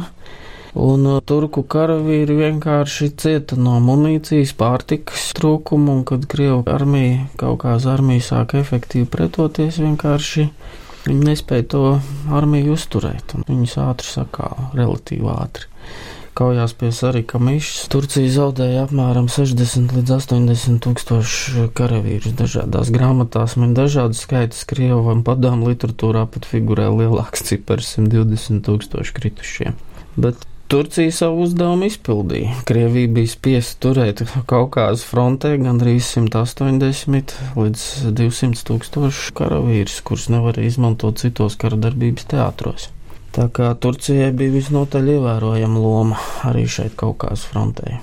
un 0.78 1.08
uh, 1.10 1.20
turku 1.26 1.64
karavīri 1.70 2.38
vienkārši 2.38 3.10
cieta 3.18 3.58
no 3.58 3.80
munīcijas, 3.82 4.54
pārtikas 4.58 5.32
trūkuma, 5.38 5.98
un 5.98 6.04
kad 6.10 6.28
Krievu 6.30 6.62
armija, 6.70 7.26
Kaukāza 7.42 7.96
armija 7.96 8.28
sāka 8.30 8.62
efektīvi 8.62 9.10
pretoties, 9.10 9.82
vienkārši 9.82 10.48
viņi 11.08 11.30
nespēja 11.32 11.70
to 11.74 11.84
armiju 12.34 12.78
uzturēt, 12.78 13.34
un 13.34 13.48
viņus 13.50 13.78
ātri 13.88 14.14
sakāva, 14.14 14.70
relatīvi 14.78 15.34
ātri. 15.34 15.70
Kaujās 16.34 16.72
pie 16.74 16.90
Sarika 16.90 17.38
Mišas 17.38 17.92
Turcija 17.94 18.30
zaudēja 18.34 18.88
apmēram 18.88 19.28
60 19.30 19.92
līdz 19.94 20.14
80 20.16 20.80
tūkstoši 20.82 21.68
karavīrus 21.78 22.34
dažādās 22.40 22.90
grāmatās. 22.94 23.54
Man 23.62 23.76
dažādas 23.78 24.24
skaitas 24.26 24.64
Krievu 24.70 25.14
un 25.14 25.22
padomu 25.28 25.70
literatūrā 25.70 26.24
pat 26.34 26.48
figurē 26.50 26.88
lielāks 26.90 27.46
cipars- 27.46 27.92
120 28.00 28.66
tūkstoši 28.66 29.14
kritušie. 29.20 29.76
Bet 30.18 30.42
Turcija 30.74 31.12
savu 31.12 31.44
uzdevumu 31.44 31.86
izpildīja. 31.86 32.56
Krievija 32.66 33.12
bija 33.14 33.30
spiesta 33.30 33.78
turēt 33.86 34.24
Kaukāzes 34.50 35.06
frontē 35.06 35.54
gandrīz 35.62 36.08
180 36.16 37.36
līdz 37.60 37.86
200 38.10 38.66
tūkstoši 38.72 39.38
karavīrus, 39.38 40.02
kurus 40.02 40.32
nevarēja 40.34 40.74
izmantot 40.74 41.22
citos 41.22 41.62
kara 41.62 41.78
darbības 41.78 42.26
teātros. 42.34 42.90
Tā 43.34 43.48
kā 43.50 43.72
Turcijai 43.82 44.30
bija 44.38 44.54
visnotaļ 44.54 45.08
ievērojama 45.16 45.80
loma 45.82 46.18
arī 46.46 46.68
šeit 46.70 46.94
Kaukās 47.00 47.48
frontē. 47.50 47.98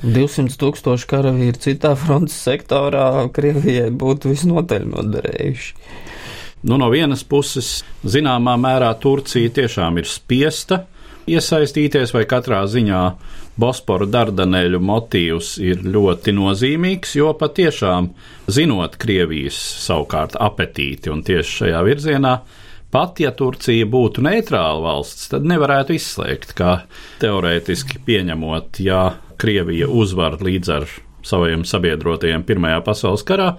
200 0.00 0.56
tūkstoši 0.56 1.08
karavīri 1.10 1.60
citā 1.60 1.92
frontes 2.00 2.38
sektorā 2.46 3.26
Krievijai 3.36 3.90
būtu 3.92 4.32
visnotaļ 4.32 4.86
noderējuši. 4.94 5.74
Nu, 6.60 6.76
no 6.80 6.90
vienas 6.92 7.22
puses, 7.24 7.80
zināmā 8.04 8.56
mērā 8.60 8.90
Turcija 9.00 9.52
tiešām 9.56 10.00
ir 10.00 10.08
spiesta 10.08 10.82
iesaistīties, 11.30 12.12
vai 12.16 12.26
katrā 12.28 12.62
ziņā 12.68 13.02
Bosporu 13.60 14.06
dardaneļu 14.08 14.80
motīvs 14.80 15.54
ir 15.60 15.82
ļoti 15.84 16.32
nozīmīgs, 16.36 17.14
jo 17.18 17.32
patiešām 17.36 18.10
zinot 18.48 18.96
Krievijas 19.00 19.58
savukārt 19.84 20.38
apetīti 20.40 21.12
un 21.12 21.20
tieši 21.26 21.56
šajā 21.58 21.84
virzienā 21.84 22.34
Pat 22.90 23.20
ja 23.22 23.30
Turcija 23.30 23.86
būtu 23.86 24.22
neitrāla 24.26 24.80
valsts, 24.82 25.28
tad 25.30 25.44
nevarētu 25.46 25.94
izslēgt, 25.94 26.56
ka 26.58 26.80
teorētiski 27.22 28.00
pieņemot, 28.06 28.80
ja 28.82 29.04
Krievija 29.40 29.86
uzvar 29.86 30.40
līdz 30.42 30.72
ar 30.74 30.88
saviem 31.26 31.62
sabiedrotajiem 31.68 32.42
Pirmajā 32.48 32.80
pasaules 32.84 33.22
karā, 33.28 33.52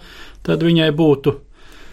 tad 0.44 0.66
viņai 0.68 0.90
būtu 0.98 1.38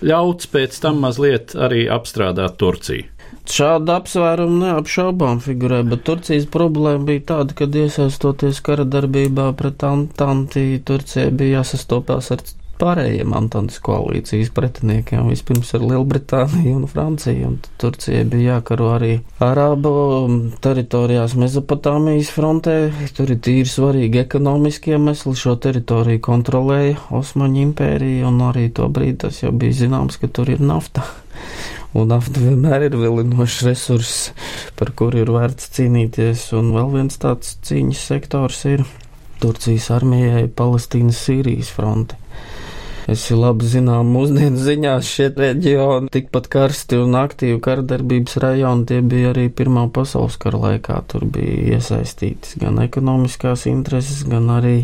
ļauts 0.09 0.51
pēc 0.51 0.81
tam 0.83 0.99
mazliet 1.05 1.55
arī 1.55 1.87
apstrādāt 1.91 2.59
Turciju. 2.59 3.07
Šāda 3.49 3.95
apsvēruma 4.03 4.59
neapšaubām 4.67 5.39
figurē, 5.41 5.81
bet 5.89 6.03
Turcijas 6.05 6.45
problēma 6.53 7.07
bija 7.09 7.23
tāda, 7.31 7.55
ka 7.57 7.69
iesaistoties 7.81 8.61
kara 8.65 8.85
darbībā 8.85 9.47
pret 9.57 9.85
Antanti, 9.89 10.83
Turcija 10.85 11.31
bija 11.33 11.63
jāsastopās 11.63 12.29
ar 12.35 12.45
pārējiem 12.79 13.35
Antantas 13.37 13.81
koalīcijas 13.85 14.51
pretiniekiem, 14.55 15.29
vispirms 15.33 15.73
ar 15.77 15.85
Lielbritāniju 15.85 16.75
un 16.79 16.87
Franciju, 16.91 17.51
un 17.51 17.57
Turcija 17.81 18.25
bija 18.29 18.59
jākaro 18.59 18.91
arī 18.97 19.13
Arābu 19.45 19.93
teritorijās 20.65 21.37
Mezopotāmijas 21.39 22.31
frontē. 22.35 22.77
Tur 23.17 23.35
ir 23.35 23.41
tīri 23.45 23.69
svarīgi 23.69 24.23
ekonomiski 24.23 24.95
iemesli, 24.97 25.35
šo 25.39 25.57
teritoriju 25.63 26.23
kontrolēja 26.25 26.99
Osmaņu 27.19 27.65
impērija, 27.69 28.29
un 28.31 28.45
arī 28.51 28.69
to 28.75 28.89
brīdi 28.93 29.25
tas 29.27 29.43
jau 29.43 29.53
bija 29.53 29.83
zināms, 29.85 30.21
ka 30.21 30.31
tur 30.31 30.51
ir 30.55 30.63
nafta. 30.63 31.05
Un 31.97 32.11
nafta 32.13 32.43
vienmēr 32.43 32.89
ir 32.91 32.97
vilinošs 33.01 33.63
resurss, 33.65 34.31
par 34.79 34.93
kuru 34.99 35.23
ir 35.23 35.31
vērts 35.33 35.71
cīnīties, 35.77 36.51
un 36.59 36.75
vēl 36.77 36.91
viens 36.99 37.21
tāds 37.23 37.57
cīņas 37.65 38.03
sektors 38.13 38.65
ir 38.69 38.85
Turcijas 39.39 39.89
armijai 39.95 40.49
Palestīnas-Sīrijas 40.59 41.71
fronte. 41.73 42.19
Es 43.09 43.23
labi 43.33 43.65
zinām, 43.65 44.11
mūsdienu 44.13 44.61
ziņās 44.61 45.09
šie 45.09 45.29
reģioni 45.33 46.11
tikpat 46.13 46.51
karsti 46.53 46.99
un 47.01 47.17
aktīvi 47.17 47.57
kardarbības 47.65 48.37
rajoni, 48.45 48.85
tie 48.91 48.99
bija 49.01 49.31
arī 49.31 49.47
Pirmā 49.49 49.87
pasaules 49.97 50.37
kara 50.43 50.61
laikā. 50.67 50.99
Tur 51.09 51.25
bija 51.25 51.79
iesaistītas 51.79 52.59
gan 52.61 52.83
ekonomiskās 52.85 53.65
intereses, 53.71 54.27
gan 54.29 54.51
arī 54.53 54.83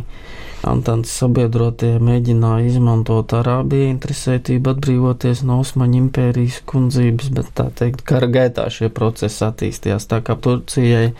Antants 0.64 1.12
sabiedrotie 1.20 1.98
mēģināja 2.00 2.70
izmantot 2.70 3.34
Arābiju 3.36 3.90
interesētību 3.92 4.72
atbrīvoties 4.72 5.42
no 5.44 5.58
Osmaņu 5.60 5.98
impērijas 6.06 6.62
kundzības, 6.70 7.28
bet 7.36 7.52
tā 7.60 7.68
teikt, 7.76 8.06
kara 8.08 8.30
gaitā 8.32 8.70
šie 8.72 8.88
procesi 8.88 9.44
attīstījās 9.44 10.08
tā 10.08 10.22
kā 10.24 10.38
Turcijai 10.40 11.10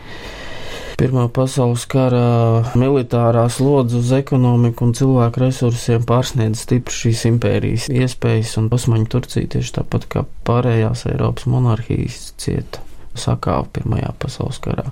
Pirmā 0.95 1.25
pasaules 1.35 1.83
kara 1.91 2.63
militārā 2.79 3.43
slodze 3.51 3.97
uz 3.99 4.13
ekonomiku 4.15 4.85
un 4.87 4.93
cilvēku 4.95 5.41
resursiem 5.43 6.05
pārsniedz 6.07 6.61
stipri 6.63 6.95
šīs 6.95 7.25
impērijas 7.33 7.89
iespējas, 7.91 8.53
un 8.61 8.69
Osmaņu 8.75 9.09
Turcija 9.11 9.49
tieši 9.57 9.73
tāpat 9.81 10.07
kā 10.13 10.23
pārējās 10.47 11.03
Eiropas 11.11 11.49
monarhijas 11.51 12.29
cieta 12.39 12.83
sakāva 13.19 13.67
Pirmajā 13.75 14.13
pasaules 14.23 14.61
karā. 14.63 14.87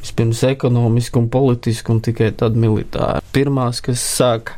Vispirms 0.00 0.40
ekonomiski 0.48 1.20
un 1.20 1.28
politiski, 1.28 1.92
un 1.92 2.00
tikai 2.08 2.30
tad 2.40 2.56
militāri. 2.56 3.20
Pirmās, 3.36 3.82
kas 3.84 4.00
sāka 4.00 4.56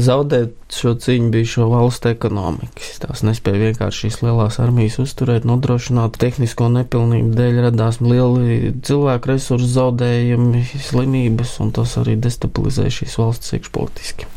zaudēt 0.00 0.54
šo 0.72 0.94
cīņu 0.96 1.28
bija 1.34 1.48
šo 1.52 1.66
valstu 1.68 2.08
ekonomikas. 2.12 2.94
Tās 3.02 3.20
nespēja 3.26 3.60
vienkārši 3.66 4.06
šīs 4.06 4.20
lielās 4.24 4.56
armijas 4.62 4.96
uzturēt, 5.02 5.44
nodrošināt 5.48 6.16
tehnisko 6.22 6.70
nepilnību 6.72 7.34
dēļ 7.36 7.60
radās 7.66 8.00
lieli 8.00 8.72
cilvēku 8.86 9.34
resursu 9.34 9.68
zaudējumi, 9.74 10.62
slimības, 10.86 11.58
un 11.64 11.74
tas 11.76 11.98
arī 12.00 12.16
destabilizē 12.16 12.88
šīs 12.88 13.18
valsts 13.20 13.52
iekšpolitiski. 13.58 14.30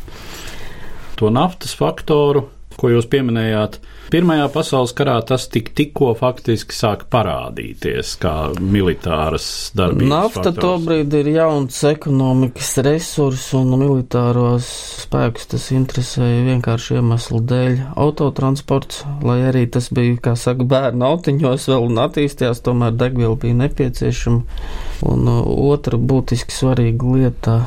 To 1.16 1.32
naftas 1.32 1.72
faktoru 1.78 2.44
ko 2.80 2.90
jūs 2.92 3.08
pieminējāt. 3.12 3.78
Pirmajā 4.12 4.46
pasaules 4.54 4.92
karā 4.94 5.16
tas 5.26 5.48
tik, 5.50 5.72
tikko 5.74 6.12
faktiski 6.18 6.76
sāk 6.76 7.06
parādīties 7.10 8.12
kā 8.22 8.34
militāras 8.60 9.48
darbības. 9.76 10.10
Nafta 10.12 10.52
tobrīd 10.54 11.14
ir 11.18 11.32
jauns 11.34 11.80
ekonomikas 11.90 12.70
resurs 12.86 13.48
un 13.58 13.74
militāros 13.80 14.68
spēkus 15.02 15.50
tas 15.50 15.66
interesēja 15.74 16.44
vienkārši 16.52 17.00
iemeslu 17.00 17.40
dēļ. 17.50 17.80
Autotransports, 18.06 19.02
lai 19.26 19.40
arī 19.48 19.64
tas 19.74 19.90
bija, 19.94 20.20
kā 20.28 20.36
saka, 20.38 20.66
bērnu 20.70 21.08
autiņos 21.08 21.66
vēl 21.72 21.88
un 21.90 22.04
attīstījās, 22.06 22.62
tomēr 22.66 22.94
degviela 22.94 23.34
bija 23.42 23.58
nepieciešama. 23.64 24.62
Un 25.10 25.26
uh, 25.32 25.42
otra 25.72 25.98
būtiski 25.98 26.54
svarīga 26.54 27.16
lieta 27.16 27.58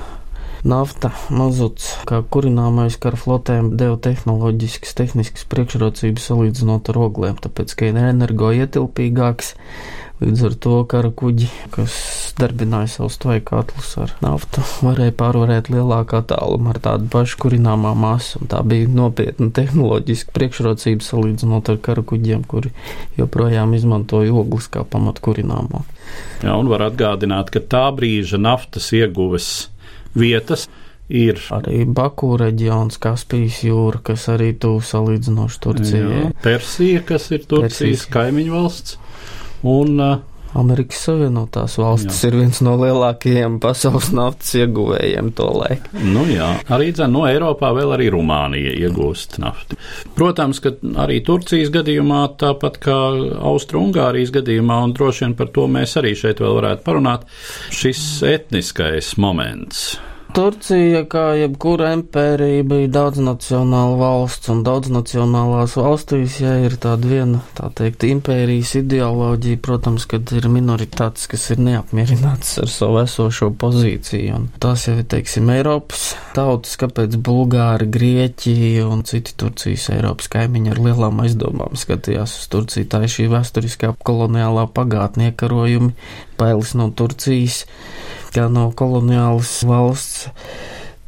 Nafta, 0.68 1.13
mazuts, 1.32 1.93
kā 2.04 2.19
kurināmais 2.19 2.98
kara 3.00 3.15
flotēm, 3.19 3.72
deva 3.80 3.95
tehnoloģiskas, 4.04 4.91
tehniskas 4.98 5.45
priekšrocības 5.48 6.26
salīdzinot 6.32 6.91
ar 6.91 7.00
oglēm, 7.06 7.39
tāpēc, 7.39 7.76
ka 7.80 7.88
ir 7.88 8.00
energoietilpīgāks. 8.10 9.56
Līdz 10.19 10.41
ar 10.50 10.56
to 10.60 10.74
kara 10.91 11.13
kuģi, 11.15 11.45
kas 11.72 11.93
darbināja 12.36 12.89
savus 12.91 13.15
tvaika 13.24 13.54
katlus 13.54 13.93
ar 14.04 14.12
naftu, 14.19 14.60
varēja 14.84 15.13
pārvarēt 15.15 15.72
lielākā 15.72 16.19
tālumā 16.28 16.74
ar 16.74 16.82
tādu 16.84 17.08
pašu 17.13 17.39
kurināmā 17.45 17.93
masu. 17.95 18.43
Tā 18.52 18.60
bija 18.67 18.91
nopietna 18.91 19.48
tehnoloģiska 19.56 20.36
priekšrocība 20.36 21.08
salīdzinot 21.08 21.72
ar 21.72 21.80
kara 21.88 22.04
kuģiem, 22.04 22.43
kuri 22.52 22.74
joprojām 23.15 23.72
izmantoja 23.80 24.36
ogles 24.36 24.67
kā 24.67 24.84
pamatkurināmo. 24.84 25.86
Jā, 26.43 26.52
un 26.52 26.67
var 26.67 26.89
atgādināt, 26.89 27.56
ka 27.56 27.63
tā 27.63 27.88
brīža 27.95 28.43
naftas 28.43 28.91
ieguves 28.91 29.69
vietas. 30.17 30.67
Ir 31.10 31.39
arī 31.50 31.88
Baku 31.89 32.36
reģions, 32.38 33.00
Kaspijas 33.02 33.63
jūra, 33.65 33.98
kas 34.12 34.28
arī 34.30 34.52
tuvu 34.62 34.84
salīdzinoši 34.86 35.62
Turcijai. 35.63 36.19
Persija, 36.43 37.02
kas 37.02 37.32
ir 37.34 37.48
Turcijas 37.50 37.80
Persijas. 37.80 38.04
kaimiņu 38.13 38.54
valsts, 38.54 39.00
un 39.65 39.95
uh, 39.98 40.19
Amerikas 40.58 41.04
Savienotās 41.06 41.78
valstis 41.78 42.24
jā. 42.24 42.32
ir 42.32 42.40
viens 42.42 42.62
no 42.66 42.74
lielākajiem 42.80 43.60
pasaules 43.62 44.10
naftas 44.20 44.56
ieguvējiem 44.58 45.32
to 45.38 45.50
laiku. 45.60 46.02
Nu 46.02 46.26
jā, 46.30 46.50
arī 46.74 46.90
dzen, 46.96 47.14
no 47.14 47.26
Eiropā 47.30 47.72
vēl 47.78 47.94
arī 47.98 48.10
Rumānija 48.16 48.74
iegūst 48.88 49.40
naftu. 49.44 49.78
Protams, 50.18 50.62
ka 50.64 50.74
arī 51.06 51.22
Turcijas 51.26 51.72
gadījumā, 51.76 52.24
tāpat 52.42 52.82
kā 52.84 53.00
Austru-Ungārijas 53.52 54.34
gadījumā, 54.40 54.82
un 54.88 54.98
droši 54.98 55.28
vien 55.28 55.38
par 55.40 55.54
to 55.54 55.70
mēs 55.72 55.98
arī 56.02 56.16
šeit 56.18 56.42
vēl 56.44 56.58
varētu 56.62 56.86
parunāt, 56.88 57.28
šis 57.76 58.06
etniskais 58.34 59.16
moments 59.22 59.92
Turcija, 60.30 61.00
kā 61.10 61.24
jebkura 61.39 61.88
impērija, 61.96 62.62
bija 62.70 62.89
daudznacionāla 62.94 63.96
valsts, 63.98 64.52
un 64.54 64.60
daudznacionālās 64.62 65.74
valstīs, 65.80 66.36
ja 66.44 66.52
ir 66.62 66.76
tāda 66.78 67.10
viena, 67.10 67.39
tā 67.58 67.72
teikt, 67.74 68.06
impērijas 68.06 68.76
ideoloģija, 68.78 69.58
protams, 69.65 70.06
kad 70.10 70.30
ir 70.38 70.46
minoritātes, 70.54 71.26
kas 71.32 71.48
ir 71.56 71.63
neapmierinātas 71.65 72.60
ar 72.62 72.70
savu 72.70 73.00
esošo 73.02 73.50
pozīciju, 73.58 74.36
un 74.38 74.46
tās 74.62 74.86
jau 74.86 75.00
ir, 75.00 75.08
teiksim, 75.10 75.50
Eiropas 75.56 76.12
tautas, 76.38 76.78
kāpēc 76.78 77.18
Bulgāri, 77.26 77.89
Grieķi 77.89 78.56
un 78.86 79.02
citi 79.10 79.34
Turcijas 79.34 79.89
Eiropas 79.96 80.30
kaimiņi 80.30 80.76
ar 80.76 80.84
lielām 80.86 81.26
aizdomām 81.26 81.74
skatījās 81.74 82.38
uz 82.44 82.48
Turciju. 82.54 82.86
Tā 82.94 83.02
ir 83.08 83.15
šī 83.18 83.32
vēsturiskā 83.34 83.96
koloniālā 84.06 84.70
pagātnie 84.78 85.34
karojumi, 85.34 85.96
bailes 86.38 86.78
no 86.78 86.92
Turcijas 86.94 87.63
kā 88.36 88.48
no 88.52 88.70
koloniālas 88.78 89.52
valsts. 89.70 90.30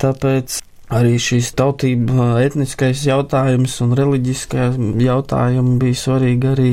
Tāpēc 0.02 0.60
arī 0.92 1.16
šīs 1.22 1.54
tautība, 1.60 2.34
etniskais 2.44 3.06
jautājums 3.08 3.78
un 3.86 3.96
reliģiskā 3.98 4.72
jautājumi 5.06 5.78
bija 5.82 6.02
svarīgi 6.06 6.52
arī 6.52 6.72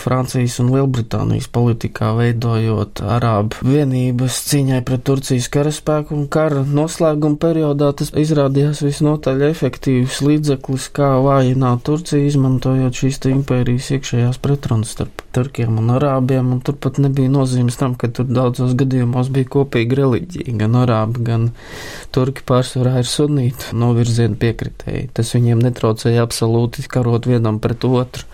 Francijas 0.00 0.58
un 0.62 0.72
Lielbritānijas 0.74 1.48
politikā, 1.52 2.12
veidojot 2.18 3.02
arābu 3.16 3.60
vienības 3.66 4.40
cīņai 4.50 4.80
pret 4.88 5.04
Turcijas 5.06 5.48
karaspēku 5.52 6.16
un 6.16 6.26
kara 6.32 6.64
noslēguma 6.66 7.40
periodā 7.40 7.92
tas 7.96 8.12
izrādījās 8.24 8.82
visnotaļ 8.86 9.46
efektīvs 9.50 10.20
līdzeklis, 10.26 10.90
kā 10.96 11.12
vājināt 11.24 11.84
Turciju, 11.88 12.28
izmantojot 12.30 13.02
šīs 13.02 13.20
impērijas 13.30 13.90
iekšējās 13.96 14.40
pretrunas 14.42 14.96
starp 14.96 15.24
turkiem 15.34 15.78
un 15.80 15.92
arābiem, 15.94 16.52
un 16.54 16.62
turpat 16.64 16.98
nebija 17.02 17.30
nozīmes 17.32 17.78
tam, 17.80 17.94
ka 17.98 18.10
tur 18.14 18.28
daudzos 18.30 18.74
gadījumos 18.78 19.30
bija 19.34 19.50
kopīga 19.54 20.00
reliģija, 20.02 20.56
gan 20.60 20.78
arābi, 20.82 21.24
gan 21.26 21.46
turki 22.14 22.44
pārsvarā 22.46 22.98
ir 23.02 23.10
sunīti 23.10 23.76
novirzienu 23.78 24.38
piekritēji. 24.40 25.10
Tas 25.14 25.34
viņiem 25.36 25.62
netraucēja 25.68 26.26
absolūti 26.26 26.86
karot 26.90 27.30
vienam 27.30 27.60
pret 27.62 27.86
otru. 27.86 28.26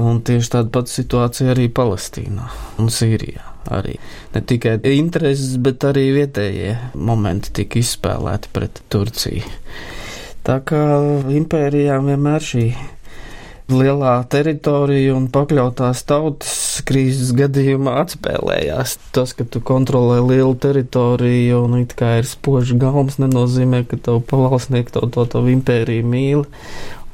Un 0.00 0.22
tieši 0.24 0.54
tāda 0.54 0.72
pati 0.72 0.94
situācija 0.94 1.52
arī 1.52 1.68
Palestīnā 1.72 2.46
un 2.80 2.92
Sīrijā. 2.92 3.48
Arī. 3.72 3.94
Ne 4.34 4.40
tikai 4.42 4.80
intereses, 4.90 5.54
bet 5.62 5.84
arī 5.86 6.08
vietējie 6.16 6.72
momenti 6.98 7.52
tika 7.60 7.78
izspēlēti 7.78 8.50
pret 8.52 8.80
Turciju. 8.90 9.44
Tā 10.42 10.56
kā 10.66 10.80
impērijām 11.30 12.10
vienmēr 12.10 12.42
šī 12.42 12.64
lielā 13.70 14.16
teritorija 14.30 15.14
un 15.14 15.28
pakļautās 15.32 16.02
tautas 16.08 16.56
krīzes 16.88 17.30
gadījumā 17.38 17.94
atspēlējās. 18.02 18.96
Tas, 19.14 19.36
ka 19.38 19.46
tu 19.46 19.62
kontrolē 19.64 20.18
lielu 20.24 20.56
teritoriju 20.58 21.62
un 21.68 21.78
it 21.84 21.94
kā 21.98 22.16
ir 22.20 22.28
spožs 22.28 22.74
galms, 22.80 23.20
nenozīmē, 23.22 23.84
ka 23.88 24.00
tev 24.02 24.22
pavalsnieki 24.28 24.96
to, 24.96 25.06
to, 25.14 25.28
to 25.36 25.44
impēriju 25.54 26.08
mīl 26.08 26.44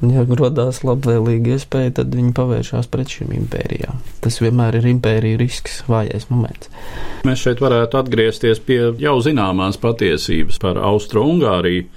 ja 0.03 0.25
radās 0.39 0.83
labvēlīga 0.87 1.57
iespēja, 1.57 1.95
tad 2.01 2.15
viņi 2.15 2.35
pavēršās 2.37 2.91
pret 2.93 3.15
šīm 3.15 3.33
impērijām. 3.41 4.03
Tas 4.25 4.39
vienmēr 4.43 4.79
ir 4.79 4.91
impērija 4.93 5.41
risks, 5.41 5.83
vājais 5.91 6.29
moments. 6.31 6.71
Mēs 7.27 7.43
šeit 7.47 7.63
varētu 7.65 7.99
atgriezties 8.01 8.63
pie 8.65 8.81
jau 9.03 9.17
zināmās 9.25 9.81
patiesības 9.83 10.61
par 10.63 10.79
Austro-Ungāriju 10.91 11.89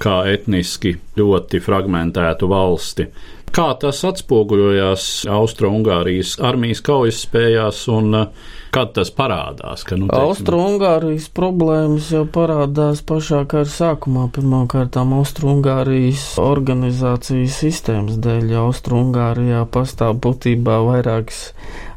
kā 0.00 0.22
etniski 0.32 0.94
ļoti 1.20 1.60
fragmentētu 1.60 2.48
valsti. 2.48 3.06
Kā 3.50 3.72
tas 3.82 4.00
atspoguļojās 4.06 5.06
Austro-Ungārijas 5.28 6.36
armijas 6.46 6.80
kaujas 6.86 7.24
spējās 7.26 7.82
un 7.90 8.14
uh, 8.14 8.50
kad 8.74 8.94
tas 8.96 9.10
parādās? 9.14 9.84
Ka, 9.86 9.98
nu, 10.00 10.08
Austro-Ungārijas 10.14 11.28
problēmas 11.34 12.10
jau 12.14 12.24
parādās 12.30 13.02
pašā 13.06 13.42
kara 13.50 13.68
sākumā. 13.70 14.28
Pirmkārt, 14.34 14.98
Austro-Ungārijas 15.00 16.32
organizācijas 16.42 17.60
sistēmas 17.64 18.18
dēļ. 18.22 18.54
Austro-Ungārijā 18.64 19.64
pastāv 19.74 20.18
būtībā 20.24 20.80
vairākas 20.86 21.50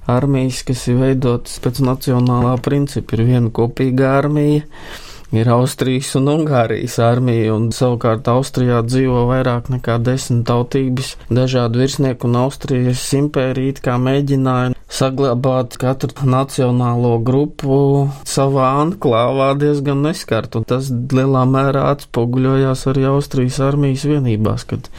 armijas, 0.09 0.63
kas 0.67 0.85
ir 0.91 0.99
veidotas 1.01 1.57
pēc 1.63 1.81
nacionālā 1.85 2.57
principa. 2.63 3.17
Ir 3.17 3.27
viena 3.29 3.53
kopīga 3.53 4.17
armija 4.19 4.67
ir 5.33 5.49
Austrijas 5.49 6.13
un 6.19 6.29
Ungārijas 6.31 6.99
armija, 7.01 7.53
un 7.55 7.71
savukārt 7.75 8.27
Austrijā 8.31 8.83
dzīvo 8.85 9.25
vairāk 9.31 9.71
nekā 9.73 9.97
desmit 10.05 10.45
tautības, 10.49 11.15
dažādi 11.33 11.81
virsnieki, 11.81 12.29
un 12.29 12.39
Austrijas 12.43 13.03
impērija 13.17 13.81
kā 13.83 13.97
mēģināja 14.01 14.77
saglabāt 14.93 15.77
katru 15.81 16.27
nacionālo 16.29 17.15
grupu 17.25 17.77
savā 18.29 18.67
anklāvā 18.83 19.53
diezgan 19.57 20.03
neskart, 20.05 20.53
un 20.59 20.67
tas 20.69 20.91
lielā 20.91 21.45
mērā 21.49 21.87
atspoguļojās 21.95 22.85
arī 22.91 23.07
Austrijas 23.09 23.57
armijas 23.65 24.05
vienībās, 24.09 24.67
kad 24.69 24.91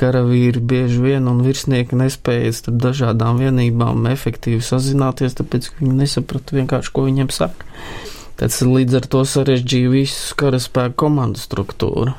karavīri 0.00 0.62
bieži 0.72 1.02
vien 1.04 1.28
un 1.28 1.42
virsnieki 1.44 1.98
nespēja 2.00 2.54
starp 2.56 2.80
dažādām 2.86 3.42
vienībām 3.42 4.08
efektīvi 4.14 4.62
sazināties, 4.64 5.36
tāpēc 5.38 5.68
viņi 5.82 6.00
nesaprata 6.00 6.56
vienkārši, 6.56 6.94
ko 6.96 7.06
viņiem 7.10 7.30
saka. 7.34 7.68
Tas 8.40 8.60
līdz 8.64 8.98
ar 9.00 9.08
to 9.12 9.22
sarežģīja 9.28 9.92
visu 9.92 10.36
karaspēku 10.40 10.98
komandu 11.04 11.42
struktūru. 11.42 12.14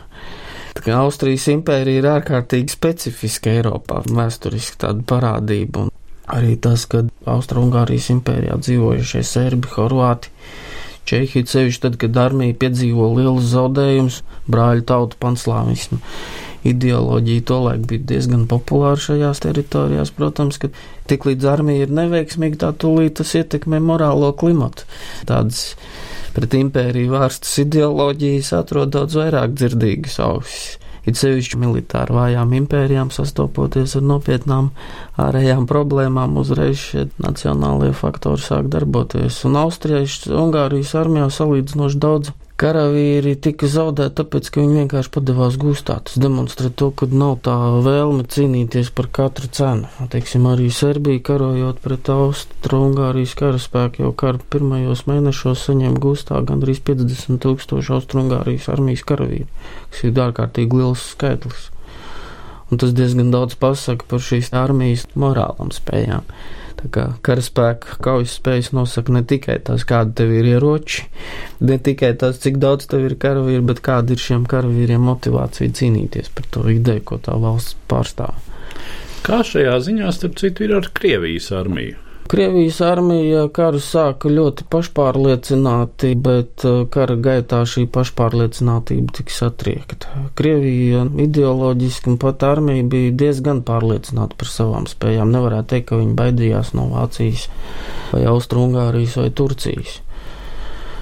Austrijas 0.93 1.45
impērija 1.54 2.02
ir 2.02 2.08
ārkārtīgi 2.12 2.73
specifiska 2.73 3.52
Eiropā, 3.54 4.02
vēsturiski 4.10 4.80
tāda 4.84 5.06
parādība. 5.08 5.88
Arī 6.34 6.56
tas, 6.60 6.86
ka 6.89 7.04
Austro-Ungārijas 7.30 8.10
impērijā 8.13 8.58
dzīvojušie 8.63 9.23
serbi, 9.28 9.69
horvāti, 9.76 10.32
Čehija 11.04 11.47
sevišķi 11.52 11.82
tad, 11.84 11.97
kad 11.99 12.17
armija 12.19 12.56
piedzīvo 12.62 13.10
lielus 13.17 13.49
zaudējumus, 13.52 14.21
brāļu 14.47 14.86
tautu 14.88 15.19
panslāvismu. 15.19 15.99
Ideoloģija 16.63 17.43
tolaik 17.49 17.88
bija 17.89 18.08
diezgan 18.13 18.45
populāra 18.52 18.99
šajās 19.04 19.43
teritorijās, 19.43 20.13
protams, 20.15 20.60
ka 20.62 20.69
tik 21.12 21.28
līdz 21.28 21.49
armija 21.52 21.88
ir 21.88 21.95
neveiksmīga, 21.95 22.62
tā 22.65 22.71
tūlīt 22.84 23.17
tas 23.19 23.34
ietekmē 23.36 23.82
morālo 23.84 24.32
klimatu. 24.39 24.88
Tādas 25.28 25.73
pret 26.34 26.56
impēriju 26.58 27.12
vērstas 27.13 27.60
ideoloģijas 27.65 28.54
atrod 28.62 28.95
daudz 28.95 29.19
vairāk 29.19 29.58
dzirdīgas 29.60 30.21
ausis. 30.23 30.71
It 31.04 31.19
sevišķi 31.19 31.58
militāri 31.60 32.15
vājām 32.15 32.54
impērijām 32.62 33.10
sastopoties 33.12 33.97
ar 33.99 34.06
nopietnām 34.08 34.69
ārējām 35.19 35.65
problēmām, 35.67 36.38
uzreiz 36.39 36.80
šie 36.80 37.10
nacionālie 37.19 37.91
faktori 37.97 38.39
sāk 38.39 38.69
darboties. 38.71 39.41
Un 39.49 39.60
Austrijai, 39.60 40.08
Ungārijas 40.32 40.95
armijā 40.95 41.28
salīdzinoši 41.28 41.99
daudz 41.99 42.32
karavīri 42.61 43.33
tika 43.41 43.67
zaudēti 43.69 44.15
tāpēc, 44.19 44.49
ka 44.53 44.61
viņi 44.61 44.77
vienkārši 44.83 45.11
padevās 45.13 45.57
gūstā. 45.61 45.97
Tas 46.05 46.19
demonstrē 46.21 46.69
to, 46.69 46.91
ka 46.95 47.07
nav 47.09 47.39
tā 47.45 47.55
vēlme 47.85 48.25
cīnīties 48.29 48.91
par 48.95 49.09
katru 49.17 49.49
cenu. 49.57 49.89
Teiksim, 50.13 50.45
arī 50.51 50.69
Serbija 50.73 51.23
karojot 51.31 51.81
pret 51.83 52.11
Austro-Ungārijas 52.13 53.35
karaspēku 53.39 54.05
jau 54.05 54.13
kara 54.23 54.41
pirmajos 54.53 55.05
mēnešos 55.09 55.67
saņēma 55.67 56.01
gūstā 56.03 56.41
gandrīz 56.47 56.81
50 56.85 57.41
tūkstoši 57.43 57.95
Austro-Ungārijas 57.97 58.69
armijas 58.73 59.05
karavīru, 59.09 59.49
kas 59.91 60.05
ir 60.07 60.25
ārkārtīgi 60.27 60.81
liels 60.81 61.07
skaitlis. 61.15 61.69
Un 62.71 62.79
tas 62.81 62.93
diezgan 62.95 63.33
daudz 63.33 63.57
pasaka 63.59 64.05
par 64.09 64.21
šīs 64.23 64.53
armijas 64.57 65.07
morālām 65.19 65.73
spējām. 65.73 66.25
Tā 66.79 66.89
kā 66.93 67.05
karaspēka 67.25 67.97
kaujas 68.03 68.38
spējas 68.39 68.71
nosaka 68.75 69.13
ne 69.15 69.23
tikai 69.27 69.59
tas, 69.67 69.86
kāda 69.88 70.15
tev 70.19 70.33
ir 70.36 70.49
ieroči, 70.55 71.05
ne 71.63 71.77
tikai 71.79 72.13
tas, 72.19 72.39
cik 72.43 72.59
daudz 72.63 72.89
tev 72.91 73.05
ir 73.07 73.17
karavīri, 73.19 73.63
bet 73.69 73.83
kāda 73.86 74.15
ir 74.15 74.23
šiem 74.23 74.47
karavīriem 74.49 75.03
motivācija 75.07 75.75
cīnīties 75.79 76.33
par 76.36 76.49
to 76.55 76.65
ideju, 76.73 77.05
ko 77.12 77.19
tā 77.23 77.38
valsts 77.39 77.77
pārstāv. 77.91 78.36
Kā 79.23 79.39
šajā 79.47 79.77
ziņā, 79.86 80.09
starp 80.12 80.36
citu, 80.41 80.65
ir 80.65 80.75
ar 80.81 80.89
Krievijas 80.97 81.51
armiju? 81.55 81.95
Krievijas 82.33 82.79
armija 82.81 83.43
karu 83.53 83.77
sāka 83.77 84.29
ļoti 84.31 84.65
pašpārliecināti, 84.73 86.15
bet 86.17 86.63
uh, 86.65 86.79
kara 86.89 87.13
gaitā 87.27 87.59
šī 87.69 87.83
pašpārliecinātība 87.93 89.13
tika 89.19 89.35
satriekta. 89.35 90.23
Krievija 90.39 91.03
ideoloģiski 91.27 92.09
un 92.09 92.17
pat 92.23 92.41
armija 92.47 92.87
bija 92.89 93.11
diezgan 93.21 93.61
pārliecināta 93.67 94.39
par 94.39 94.49
savām 94.49 94.89
spējām. 94.89 95.29
Nevarētu 95.35 95.75
teikt, 95.75 95.91
ka 95.91 96.01
viņi 96.01 96.17
baidījās 96.23 96.73
no 96.73 96.87
Vācijas 96.95 97.45
vai 98.15 98.25
Austrungārijas 98.33 99.19
vai 99.21 99.29
Turcijas 99.29 99.99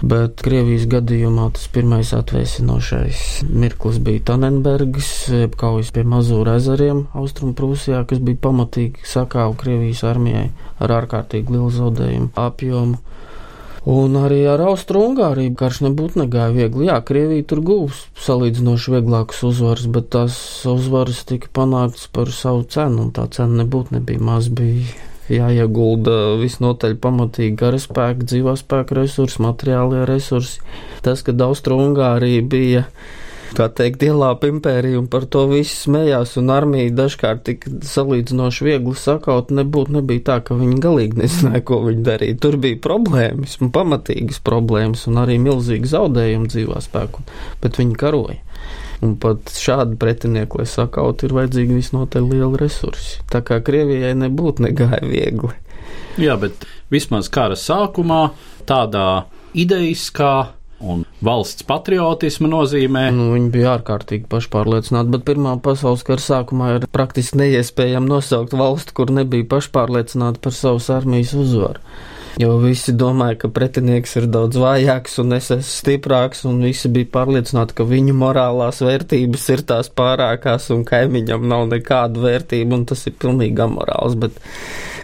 bet 0.02 0.42
Krievijas 0.46 0.88
gadījumā 0.90 1.52
tas 1.56 1.68
pirmais 1.74 2.12
atvēsinošais 2.18 3.44
mirklis 3.50 4.00
bija 4.02 4.24
Tanenbergs, 4.32 5.12
jeb 5.30 5.56
kaujas 5.60 5.92
pie 5.94 6.04
Mazūra 6.08 6.58
ezeriem 6.60 7.06
Austrumprūsijā, 7.18 8.02
kas 8.10 8.24
bija 8.26 8.42
pamatīgi 8.48 9.06
sakāva 9.08 9.54
Krievijas 9.62 10.04
armijai 10.08 10.50
ar 10.82 10.96
ārkārtīgi 11.02 11.54
lielu 11.54 11.70
zaudējumu 11.78 12.32
apjomu. 12.40 13.00
Un 13.92 14.14
arī 14.14 14.44
ar 14.46 14.62
Austro-Ungāriju 14.62 15.56
karš 15.58 15.80
nebūtu 15.88 16.22
negāja 16.22 16.52
viegli. 16.54 16.86
Jā, 16.86 17.00
Krievija 17.02 17.48
tur 17.50 17.64
gūs 17.66 18.04
salīdzinoši 18.22 18.94
vieglākas 18.94 19.42
uzvaras, 19.48 19.88
bet 19.90 20.12
tās 20.14 20.36
uzvaras 20.70 21.24
tika 21.26 21.50
panāktas 21.58 22.06
par 22.14 22.30
savu 22.30 22.68
cenu, 22.70 23.08
un 23.08 23.16
tā 23.16 23.26
cena 23.34 23.64
nebūtu 23.64 23.98
nebija 23.98 24.22
maz, 24.22 24.52
bija 24.54 25.10
jāiegulda 25.38 26.38
visnotaļ 26.42 26.98
pamatīgi 27.02 27.58
karaspēka, 27.60 28.28
dzīvospēka 28.32 28.98
resursi, 28.98 29.42
materiālie 29.44 30.06
resursi. 30.10 30.62
Tas, 31.06 31.24
ka 31.26 31.36
Austro-Ungārija 31.46 32.46
bija 32.46 32.86
tā 33.58 33.68
teikt, 33.76 34.04
ielāpa 34.08 34.48
impēriju 34.52 35.02
un 35.02 35.08
par 35.12 35.26
to 35.32 35.44
visi 35.52 35.76
smējās, 35.76 36.38
un 36.40 36.52
armija 36.54 36.94
dažkārt 36.96 37.44
tika 37.48 37.72
salīdzinoši 37.88 38.68
viegli 38.68 38.96
sakaut, 38.98 39.52
nebūtu 39.56 39.98
nebija 39.98 40.26
tā, 40.30 40.38
ka 40.46 40.56
viņi 40.60 40.80
galīgi 40.84 41.20
nezināja, 41.24 41.64
ko 41.68 41.82
viņi 41.88 42.06
darīja. 42.08 42.38
Tur 42.44 42.60
bija 42.62 42.80
problēmas, 42.84 43.58
un 43.62 43.74
pamatīgas 43.76 44.40
problēmas, 44.46 45.08
un 45.12 45.20
arī 45.24 45.38
milzīgi 45.44 45.92
zaudējumi 45.92 46.52
dzīvā 46.54 46.80
spēku, 46.86 47.26
bet 47.64 47.82
viņi 47.82 48.00
karoja. 48.00 48.40
Un 49.02 49.16
pat 49.18 49.50
šādu 49.58 49.98
pretinieku, 50.02 50.62
lai 50.62 50.68
sakautu, 50.70 51.26
ir 51.26 51.34
vajadzīgi 51.34 51.80
visnotaļ 51.80 52.28
lieli 52.30 52.62
resursi. 52.62 53.18
Tā 53.34 53.42
kā 53.46 53.58
Krievijai 53.66 54.14
nebūtu 54.20 54.68
negāja 54.68 55.02
viegli. 55.02 55.56
Jā, 56.22 56.36
bet 56.38 56.68
vismaz 56.94 57.32
kara 57.34 57.58
sākumā 57.58 58.28
tādā 58.70 59.26
ideiskā 59.58 60.52
un 60.82 61.04
valsts 61.24 61.66
patriotisma 61.68 62.50
nozīmē. 62.52 63.08
Nu, 63.16 63.32
viņi 63.36 63.52
bija 63.54 63.76
ārkārtīgi 63.78 64.28
pašpārliecināti, 64.32 65.14
bet 65.16 65.26
Pirmā 65.30 65.56
pasaules 65.64 66.06
kara 66.08 66.24
sākumā 66.24 66.72
ir 66.78 66.88
praktiski 66.94 67.40
neiespējami 67.42 68.10
nosaukt 68.10 68.56
valstu, 68.58 68.96
kur 68.98 69.14
nebija 69.14 69.48
pašpārliecināti 69.56 70.42
par 70.44 70.58
savas 70.58 70.90
armijas 70.94 71.36
uzvaru. 71.38 71.82
Jo 72.40 72.54
visi 72.62 72.94
domāja, 72.96 73.36
ka 73.42 73.50
pretinieks 73.52 74.16
ir 74.22 74.28
daudz 74.32 74.60
vājāks 74.62 75.18
un 75.24 75.36
es 75.36 75.50
esmu 75.52 75.68
stiprāks, 75.68 76.46
un 76.48 76.62
visi 76.64 76.92
bija 76.94 77.10
pārliecināti, 77.18 77.76
ka 77.76 77.86
viņu 77.88 78.16
morālās 78.18 78.80
vērtības 78.86 79.48
ir 79.56 79.66
tās 79.68 79.92
pārākās, 79.92 80.70
un 80.76 80.86
kaimiņam 80.88 81.44
nav 81.52 81.68
nekādu 81.74 82.24
vērtību, 82.24 82.78
un 82.78 82.86
tas 82.92 83.04
ir 83.10 83.18
pilnīgi 83.20 83.66
amorāls. 83.66 84.16
Bet 84.22 84.40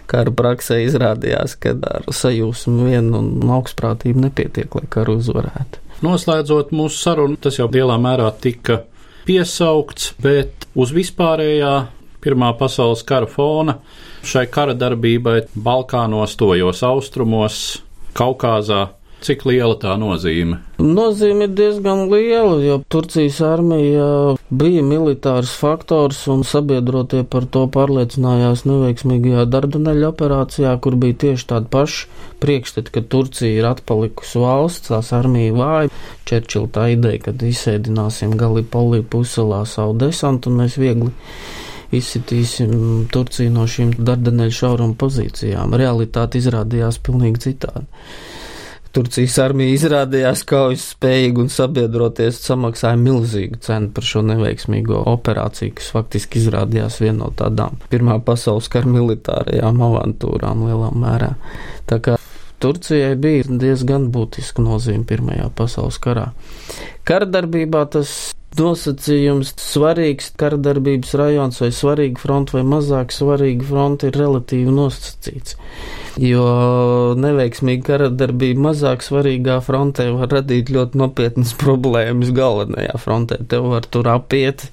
kara 0.08 0.32
praksē 0.32 0.80
izrādījās, 0.86 1.58
ka 1.60 1.74
ar 1.90 2.08
sajūsmu 2.08 2.88
vien 2.88 3.12
un 3.18 3.52
augstprātību 3.58 4.24
nepietiek, 4.28 4.72
lai 4.78 4.88
karu 4.88 5.18
uzvarētu. 5.20 5.84
Noslēdzot 6.06 6.72
mūsu 6.72 7.02
sarunu, 7.02 7.36
tas 7.42 7.58
jau 7.58 7.68
lielā 7.74 7.98
mērā 8.00 8.30
tika 8.40 8.84
piesaukts, 9.28 10.14
bet 10.22 10.68
uz 10.78 10.94
vispārējā 10.96 11.76
Pirmā 12.18 12.50
pasaules 12.58 13.04
kara 13.06 13.28
fona 13.30 13.76
šai 14.26 14.46
kara 14.50 14.76
darbībai 14.78 15.40
Balkānos, 15.54 16.36
tojos 16.38 16.84
austrumos, 16.86 17.82
Kaukāzā. 18.18 18.88
Cik 19.18 19.42
liela 19.48 19.74
tā 19.74 19.96
nozīme? 19.98 20.60
Nozīme 20.78 21.48
ir 21.48 21.54
diezgan 21.58 22.04
liela, 22.06 22.60
jo 22.62 22.76
Turcijas 22.86 23.40
armija 23.42 24.36
bija 24.46 24.84
militārs 24.86 25.50
faktors 25.58 26.20
un 26.30 26.44
sabiedrotie 26.46 27.24
par 27.26 27.48
to 27.50 27.64
pārliecinājās 27.74 28.62
neveiksmīgajā 28.68 29.48
Dardaneļa 29.50 30.12
operācijā, 30.12 30.76
kur 30.84 30.94
bija 31.02 31.18
tieši 31.24 31.48
tādi 31.50 31.70
paši 31.74 32.06
priekšstati, 32.44 32.94
ka 32.94 33.02
Turcija 33.10 33.58
ir 33.58 33.66
atpalikusi 33.72 34.38
valsts, 34.38 34.92
tās 34.92 35.10
armija 35.18 35.56
vāja. 35.56 35.94
Čerčila 36.30 36.70
tā 36.78 36.86
ideja, 36.94 37.24
ka 37.26 37.34
izsēdināsim 37.34 38.38
Galipolī 38.38 39.02
puselā 39.02 39.64
savu 39.66 39.98
desantu 39.98 40.52
un 40.52 40.62
mēs 40.62 40.78
viegli 40.78 41.10
izsitīsim 41.94 42.72
Turciju 43.12 43.52
no 43.54 43.64
šīm 43.70 43.94
dardaneļu 43.98 44.56
šaurumu 44.58 44.98
pozīcijām. 45.00 45.76
Realitāte 45.78 46.40
izrādījās 46.40 47.00
pilnīgi 47.04 47.48
citādi. 47.48 47.86
Turcijas 48.98 49.34
armija 49.44 49.74
izrādījās 49.76 50.42
kaujas 50.48 50.86
spējīga 50.94 51.42
un 51.44 51.50
sabiedroties 51.52 52.38
samaksāja 52.40 52.96
milzīgu 52.98 53.60
cenu 53.62 53.92
par 53.94 54.06
šo 54.08 54.22
neveiksmīgo 54.26 55.02
operāciju, 55.12 55.74
kas 55.76 55.90
faktiski 55.92 56.40
izrādījās 56.40 56.96
viena 57.02 57.26
no 57.26 57.28
tādām 57.36 57.76
Pirmā 57.92 58.16
pasaules 58.24 58.70
kara 58.72 58.88
militārajām 58.88 59.84
avantūrām 59.90 60.64
lielā 60.70 60.88
mērā. 60.96 61.34
Tā 61.88 62.00
kā 62.04 62.16
Turcijai 62.58 63.12
bija 63.20 63.44
diezgan 63.60 64.08
būtiska 64.14 64.64
nozīme 64.64 65.06
Pirmajā 65.06 65.52
pasaules 65.54 66.00
karā. 66.02 66.30
Karadarbībā 67.06 67.84
tas 67.92 68.16
nosacījums 68.56 69.52
svarīgs 69.60 70.32
karadarbības 70.40 71.12
rajons 71.20 71.60
vai 71.62 71.68
svarīga 71.74 72.22
fronte 72.22 72.56
vai 72.56 72.64
mazāk 72.66 73.12
svarīga 73.14 73.66
fronte 73.68 74.08
ir 74.08 74.18
relatīvi 74.18 74.72
nosacīts. 74.74 75.58
Jo 76.18 76.44
neveiksmīga 77.20 77.84
karadarbība 77.92 78.64
mazāk 78.70 79.04
svarīgā 79.06 79.58
frontē 79.62 80.08
var 80.16 80.32
radīt 80.38 80.72
ļoti 80.74 80.98
nopietnas 80.98 81.54
problēmas 81.62 82.32
galvenajā 82.34 82.98
frontē. 82.98 83.40
Tev 83.52 83.68
var 83.74 83.86
tur 83.86 84.10
apiet, 84.10 84.66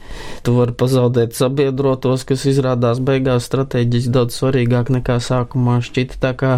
tu 0.48 0.56
vari 0.58 0.74
pazaudēt 0.74 1.38
sabiedrotos, 1.38 2.26
kas 2.26 2.48
izrādās 2.50 3.04
beigās 3.04 3.50
strateģiski 3.52 4.14
daudz 4.16 4.40
svarīgāk 4.40 4.94
nekā 4.98 5.20
sākumā 5.22 5.82
šķita. 5.86 6.22
Tā 6.24 6.36
kā 6.40 6.54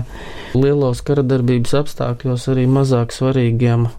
lielos 0.55 1.03
karadarbības 1.07 1.75
apstākļos 1.81 2.51
arī 2.53 2.69
mazāk 2.71 3.15
svarīgiem 3.15 3.89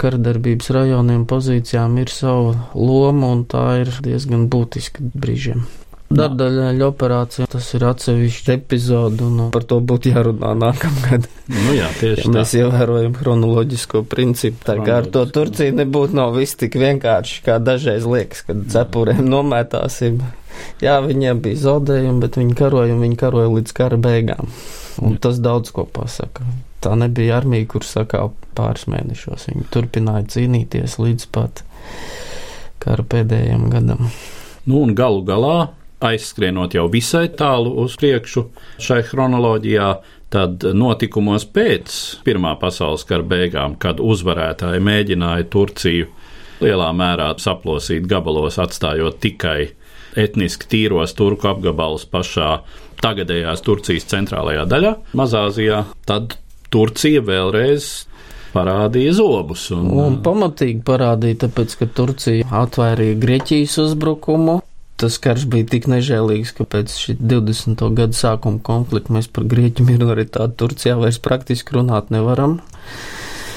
karadarbības 0.00 0.70
rajoniem 0.76 1.24
pozīcijām 1.30 1.98
ir 2.02 2.12
sava 2.12 2.54
loma, 2.74 3.32
un 3.34 3.44
tā 3.48 3.66
ir 3.82 3.92
diezgan 4.04 4.46
būtiska 4.52 5.10
brīžiem. 5.16 5.66
Dardaļaļa 6.06 6.86
operācija, 6.86 7.46
tas 7.50 7.66
ir 7.74 7.82
atsevišķi 7.88 8.52
epizode, 8.54 9.24
un 9.26 9.48
par 9.54 9.64
to 9.66 9.80
būtu 9.82 10.12
jārunā 10.12 10.52
nākamgad. 10.54 11.26
Nu 11.50 11.74
jā, 11.74 11.88
tieši 11.98 12.28
ja 12.28 12.34
mēs 12.36 12.52
tā. 12.54 12.60
ievērojam 12.62 13.16
chronoloģisko 13.18 14.04
principu. 14.10 14.62
Tā 14.68 14.76
kā 14.86 15.00
ar 15.00 15.08
to 15.10 15.24
Turcija 15.26 15.74
nebūtu 15.74 16.14
nav 16.18 16.36
viss 16.38 16.58
tik 16.60 16.78
vienkārši, 16.78 17.40
kā 17.46 17.58
dažreiz 17.62 18.06
liekas, 18.06 18.44
kad 18.46 18.62
cepurēm 18.70 19.24
nomētāsim. 19.26 20.22
Jā, 20.80 21.00
viņiem 21.04 21.42
bija 21.42 21.64
zaudējumi, 21.66 22.22
bet 22.22 22.38
viņi 22.38 22.54
karoja 22.56 22.94
un 22.94 23.02
viņi 23.02 23.20
karoja 23.20 23.50
līdz 23.58 23.76
kara 23.76 23.98
beigām. 24.00 24.54
Un 25.02 25.18
tas 25.20 25.42
daudz 25.42 25.74
ko 25.74 25.84
pasaka. 25.90 26.46
Tā 26.84 26.92
nebija 26.98 27.38
armija, 27.40 27.66
kur 27.70 27.86
sakā 27.86 28.26
pāris 28.56 28.86
mēnešos. 28.90 29.48
Viņi 29.50 29.68
turpināja 29.72 30.26
cīnīties 30.36 30.98
līdz 31.02 31.28
pat 31.34 31.64
kara 32.82 33.04
pēdējiem 33.06 33.68
gadam. 33.72 34.10
Nu, 34.66 34.82
un 34.82 34.94
galu 34.98 35.22
galā, 35.26 35.70
aizskrienot 36.04 36.76
jau 36.76 36.86
visai 36.92 37.26
tālu 37.32 37.72
uz 37.82 37.96
priekšu 38.00 38.46
šai 38.82 39.00
chronoloģijā, 39.08 39.88
tad 40.34 40.64
notikumos 40.76 41.46
pēc 41.54 41.96
Pirmā 42.26 42.56
pasaules 42.60 43.06
kara 43.08 43.24
beigām, 43.26 43.76
kad 43.80 44.02
uzvarētāji 44.02 44.82
mēģināja 44.84 45.48
Turciju 45.52 46.08
lielā 46.60 46.88
mērā 46.96 47.30
saplosīt 47.40 48.08
gabalos, 48.10 48.58
atstājot 48.60 49.20
tikai 49.22 49.60
etniski 50.16 50.68
tīros 50.72 51.14
turku 51.16 51.50
apgabalus 51.50 52.06
pašā 52.08 52.50
tagadējās 53.02 53.62
Turcijas 53.64 54.08
centrālajā 54.10 54.64
daļā, 54.68 54.92
Mazāzijā, 55.18 55.82
tad 56.08 56.38
Turcija 56.72 57.22
vēlreiz 57.26 58.06
parādīja 58.54 59.16
zobus. 59.18 59.66
Un, 59.74 59.90
un 60.00 60.16
pamatīgi 60.24 60.80
parādīja, 60.86 61.42
tāpēc, 61.46 61.76
ka 61.80 61.90
Turcija 61.98 62.48
atvērīja 62.62 63.18
Grieķijas 63.22 63.76
uzbrukumu. 63.84 64.60
Tas 64.96 65.18
karš 65.20 65.44
bija 65.52 65.66
tik 65.74 65.90
nežēlīgs, 65.92 66.54
ka 66.56 66.64
pēc 66.72 66.94
šī 66.96 67.18
20. 67.20 67.82
gada 67.98 68.16
sākuma 68.16 68.62
konflikta 68.64 69.12
mēs 69.12 69.28
par 69.28 69.44
Grieķu 69.50 69.84
minoritāti 69.84 70.56
Turcijā 70.62 70.96
vairs 70.96 71.20
praktiski 71.20 71.76
runāt 71.76 72.08
nevaram 72.14 72.56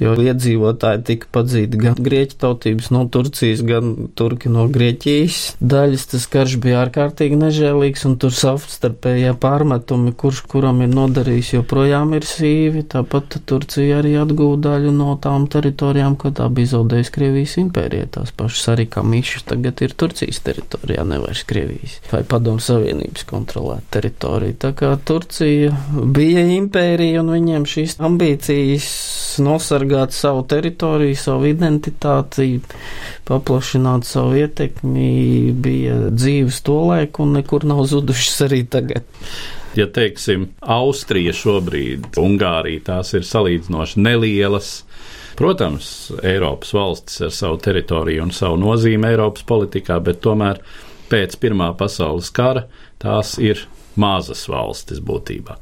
jo 0.03 0.13
iedzīvotāji 0.19 1.03
tika 1.07 1.29
padzīti 1.35 1.79
gan 1.79 1.97
grieķu 1.99 2.37
tautības 2.39 2.89
no 2.95 3.03
Turcijas, 3.11 3.61
gan 3.65 4.09
turki 4.17 4.51
no 4.51 4.65
Grieķijas 4.71 5.39
daļas. 5.59 6.05
Tas 6.13 6.27
karš 6.31 6.57
bija 6.63 6.83
ārkārtīgi 6.85 7.37
nežēlīgs, 7.39 8.05
un 8.09 8.15
tur 8.21 8.33
savstarpējie 8.35 9.33
pārmetumi, 9.41 10.13
kurš 10.19 10.43
kuram 10.51 10.81
ir 10.85 10.91
nodarījis, 10.93 11.53
joprojām 11.57 12.15
ir 12.17 12.27
sīvi. 12.27 12.85
Tāpat 12.93 13.39
Turcija 13.49 13.99
arī 13.99 14.15
atgūda 14.21 14.69
daļu 14.69 14.93
no 14.95 15.15
tām 15.21 15.47
teritorijām, 15.51 16.17
ko 16.19 16.31
tā 16.35 16.47
bija 16.53 16.73
zaudējusi 16.75 17.15
Krievijas 17.15 17.57
impērijā. 17.61 18.09
Tās 18.17 18.33
pašas 18.35 18.73
arī 18.75 18.87
kā 18.91 19.03
mišas 19.05 19.47
tagad 19.51 19.83
ir 19.85 19.95
Turcijas 19.99 20.41
teritorijā, 20.47 21.05
nevis 21.07 21.43
Krievijas 21.49 21.99
vai 22.11 22.23
Padomu 22.27 22.63
Savienības 22.63 23.27
kontrolēta 23.29 23.99
teritorija. 23.99 24.57
Tā 24.65 24.73
kā 24.77 24.93
Turcija 25.05 25.73
bija 26.15 26.45
impērija 26.57 27.23
un 27.23 27.33
viņiem 27.35 27.67
šīs 27.69 27.97
ambīcijas 28.09 28.89
nosargāt 29.43 29.88
savu 30.15 30.43
teritoriju, 30.49 31.15
savu 31.19 31.47
identitāti, 31.49 32.59
paplašināt 33.27 34.07
savu 34.07 34.35
ietekmi, 34.39 35.53
bija 35.53 36.09
dzīves 36.09 36.61
to 36.65 36.79
laiku 36.91 37.25
un 37.25 37.39
nekur 37.39 37.67
nav 37.69 37.83
zudušas 37.89 38.45
arī 38.49 38.63
tagad. 38.69 39.07
Ja 39.77 39.85
teiksim, 39.93 40.49
Austrija 40.65 41.33
šobrīd, 41.35 42.15
Ungārija, 42.19 42.81
tās 42.89 43.13
ir 43.13 43.25
salīdzinoši 43.27 44.01
nelielas. 44.01 44.71
Protams, 45.39 46.11
Eiropas 46.25 46.73
valstis 46.75 47.21
ar 47.23 47.31
savu 47.31 47.59
teritoriju 47.63 48.25
un 48.25 48.33
savu 48.35 48.57
nozīmi 48.59 49.07
Eiropas 49.11 49.45
politikā, 49.47 49.99
bet 50.03 50.19
tomēr 50.25 50.59
pēc 51.09 51.37
Pirmā 51.39 51.69
pasaules 51.79 52.31
kara 52.35 52.65
tās 52.99 53.37
ir 53.39 53.61
mazas 53.99 54.45
valstis 54.51 54.99
būtībā. 55.05 55.55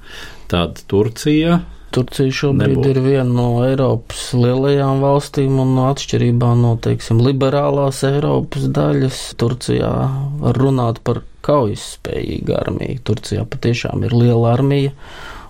Tad 0.50 0.82
Turcija 0.90 1.60
Turcija 1.96 2.34
šobrīd 2.40 2.76
nebūtu. 2.76 2.90
ir 2.92 3.00
viena 3.06 3.30
no 3.30 3.48
Eiropas 3.66 4.28
lielajām 4.38 5.00
valstīm, 5.06 5.56
un 5.64 5.78
atšķirībā 5.86 6.52
no, 6.60 6.76
teiksim, 6.84 7.22
liberālās 7.24 8.04
Eiropas 8.08 8.68
daļas, 8.76 9.22
Turcijā 9.40 9.94
var 10.44 10.62
runāt 10.62 11.02
par 11.08 11.24
kaujas 11.48 11.94
spējīgu 11.96 12.58
armiju. 12.60 13.02
Turcijā 13.08 13.48
patiešām 13.48 14.04
ir 14.08 14.16
liela 14.18 14.54
armija, 14.58 14.94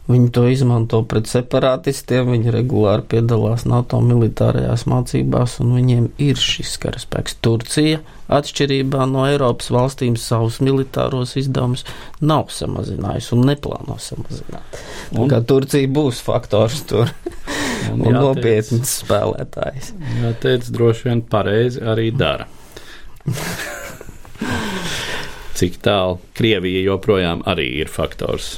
Viņi 0.07 0.29
to 0.31 0.45
izmanto 0.47 1.01
pret 1.03 1.27
separātistiem, 1.27 2.29
viņi 2.31 2.53
regulāri 2.55 3.03
piedalās 3.11 3.65
NATO 3.67 3.99
militārajās 3.99 4.85
mācībās, 4.87 5.57
un 5.59 5.73
viņiem 5.75 6.05
ir 6.23 6.39
šis 6.39 6.77
karaspēks. 6.79 7.35
Turcija, 7.43 7.99
atšķirībā 8.33 9.07
no 9.09 9.25
Eiropas 9.27 9.69
valstīm, 9.73 10.17
savus 10.19 10.59
militāros 10.63 11.35
izdevumus 11.39 11.85
nav 12.19 12.51
samazinājusi 12.53 13.33
un 13.37 13.45
neplāno 13.51 13.97
samazināt. 14.01 14.79
Un, 15.15 15.29
kā 15.31 15.41
Turcija 15.47 15.87
būs 15.93 16.21
faktors 16.25 16.83
tur 16.89 17.11
un, 17.93 18.03
un 18.03 18.19
nopietns 18.19 18.99
spēlētājs. 19.03 19.93
Jā, 20.21 20.33
teic, 20.43 20.69
droši 20.75 21.09
vien 21.09 21.25
pareizi 21.27 21.83
arī 21.83 22.11
dara. 22.15 22.49
Cik 25.57 25.79
tālu 25.81 26.19
Krievija 26.37 26.83
joprojām 26.85 27.41
arī 27.49 27.71
ir 27.81 27.89
faktors. 27.89 28.57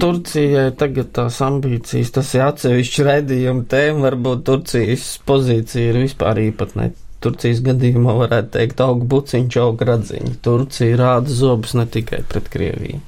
Turcijai 0.00 0.70
tagad 0.78 1.08
tās 1.16 1.38
ambīcijas, 1.42 2.10
tas 2.14 2.32
ir 2.36 2.42
atsevišķi 2.44 3.06
raidījuma 3.06 3.64
tēma, 3.70 4.02
varbūt 4.08 4.42
Turcijas 4.48 5.14
pozīcija 5.26 5.94
ir 5.94 6.02
vispār 6.02 6.42
īpatnē. 6.42 6.90
Turcijas 7.20 7.60
gadījumā 7.64 8.14
varētu 8.16 8.54
teikt 8.56 8.80
auga 8.80 9.06
buciņš, 9.12 9.56
auga 9.60 9.90
radziņa. 9.92 10.36
Turcija 10.44 10.96
rāda 11.00 11.34
zobus 11.36 11.74
ne 11.76 11.84
tikai 11.84 12.22
pret 12.28 12.48
Krieviju. 12.52 13.00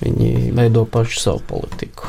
Viņi 0.00 0.30
veido 0.56 0.86
pašu 0.88 1.20
savu 1.20 1.42
politiku. 1.48 2.08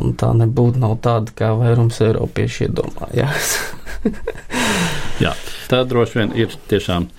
Un 0.00 0.14
tā 0.18 0.32
nebūtu 0.34 0.80
nav 0.82 0.96
tāda, 1.04 1.34
kā 1.36 1.52
vairums 1.58 2.00
eiropieši 2.02 2.66
iedomājās. 2.66 3.54
Jā, 5.22 5.34
tā 5.70 5.82
droši 5.88 6.18
vien 6.18 6.36
ir 6.42 6.54
tiešām 6.70 7.10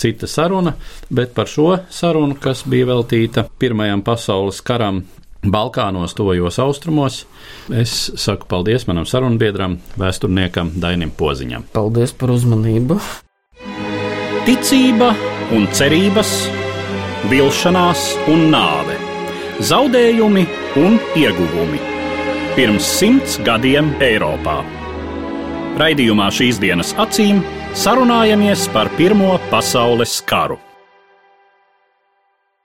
cita 0.00 0.26
saruna, 0.26 0.72
bet 1.12 1.34
par 1.36 1.50
šo 1.50 1.76
sarunu, 1.92 2.34
kas 2.40 2.64
bija 2.66 2.88
veltīta 2.88 3.44
Pirmajam 3.60 4.02
pasaules 4.02 4.62
karam, 4.64 5.02
Balkānos, 5.42 6.14
tojos 6.14 6.58
austrumos. 6.62 7.26
Es 7.70 8.12
saku 8.14 8.46
paldies 8.46 8.86
manam 8.86 9.06
sarunbiedram, 9.08 9.80
vēsturniekam 9.98 10.70
Dainim 10.78 11.10
Poziņam. 11.18 11.66
Paldies 11.74 12.14
par 12.14 12.30
uzmanību! 12.30 13.00
Ticība 14.46 15.12
un 15.54 15.66
cerības, 15.74 16.30
vilšanās 17.30 18.06
un 18.30 18.48
nāve, 18.54 18.96
zaudējumi 19.62 20.46
un 20.82 20.98
ieguvumi. 21.18 21.82
Pirms 22.54 22.86
simts 22.98 23.38
gadiem 23.42 23.94
Eiropā. 24.02 24.60
Raidījumā 25.78 26.28
šīs 26.34 26.58
dienas 26.62 26.92
acīm 27.02 27.40
sarunājamies 27.74 28.68
par 28.74 28.90
Pirmo 28.98 29.38
pasaules 29.50 30.20
karu. 30.28 30.60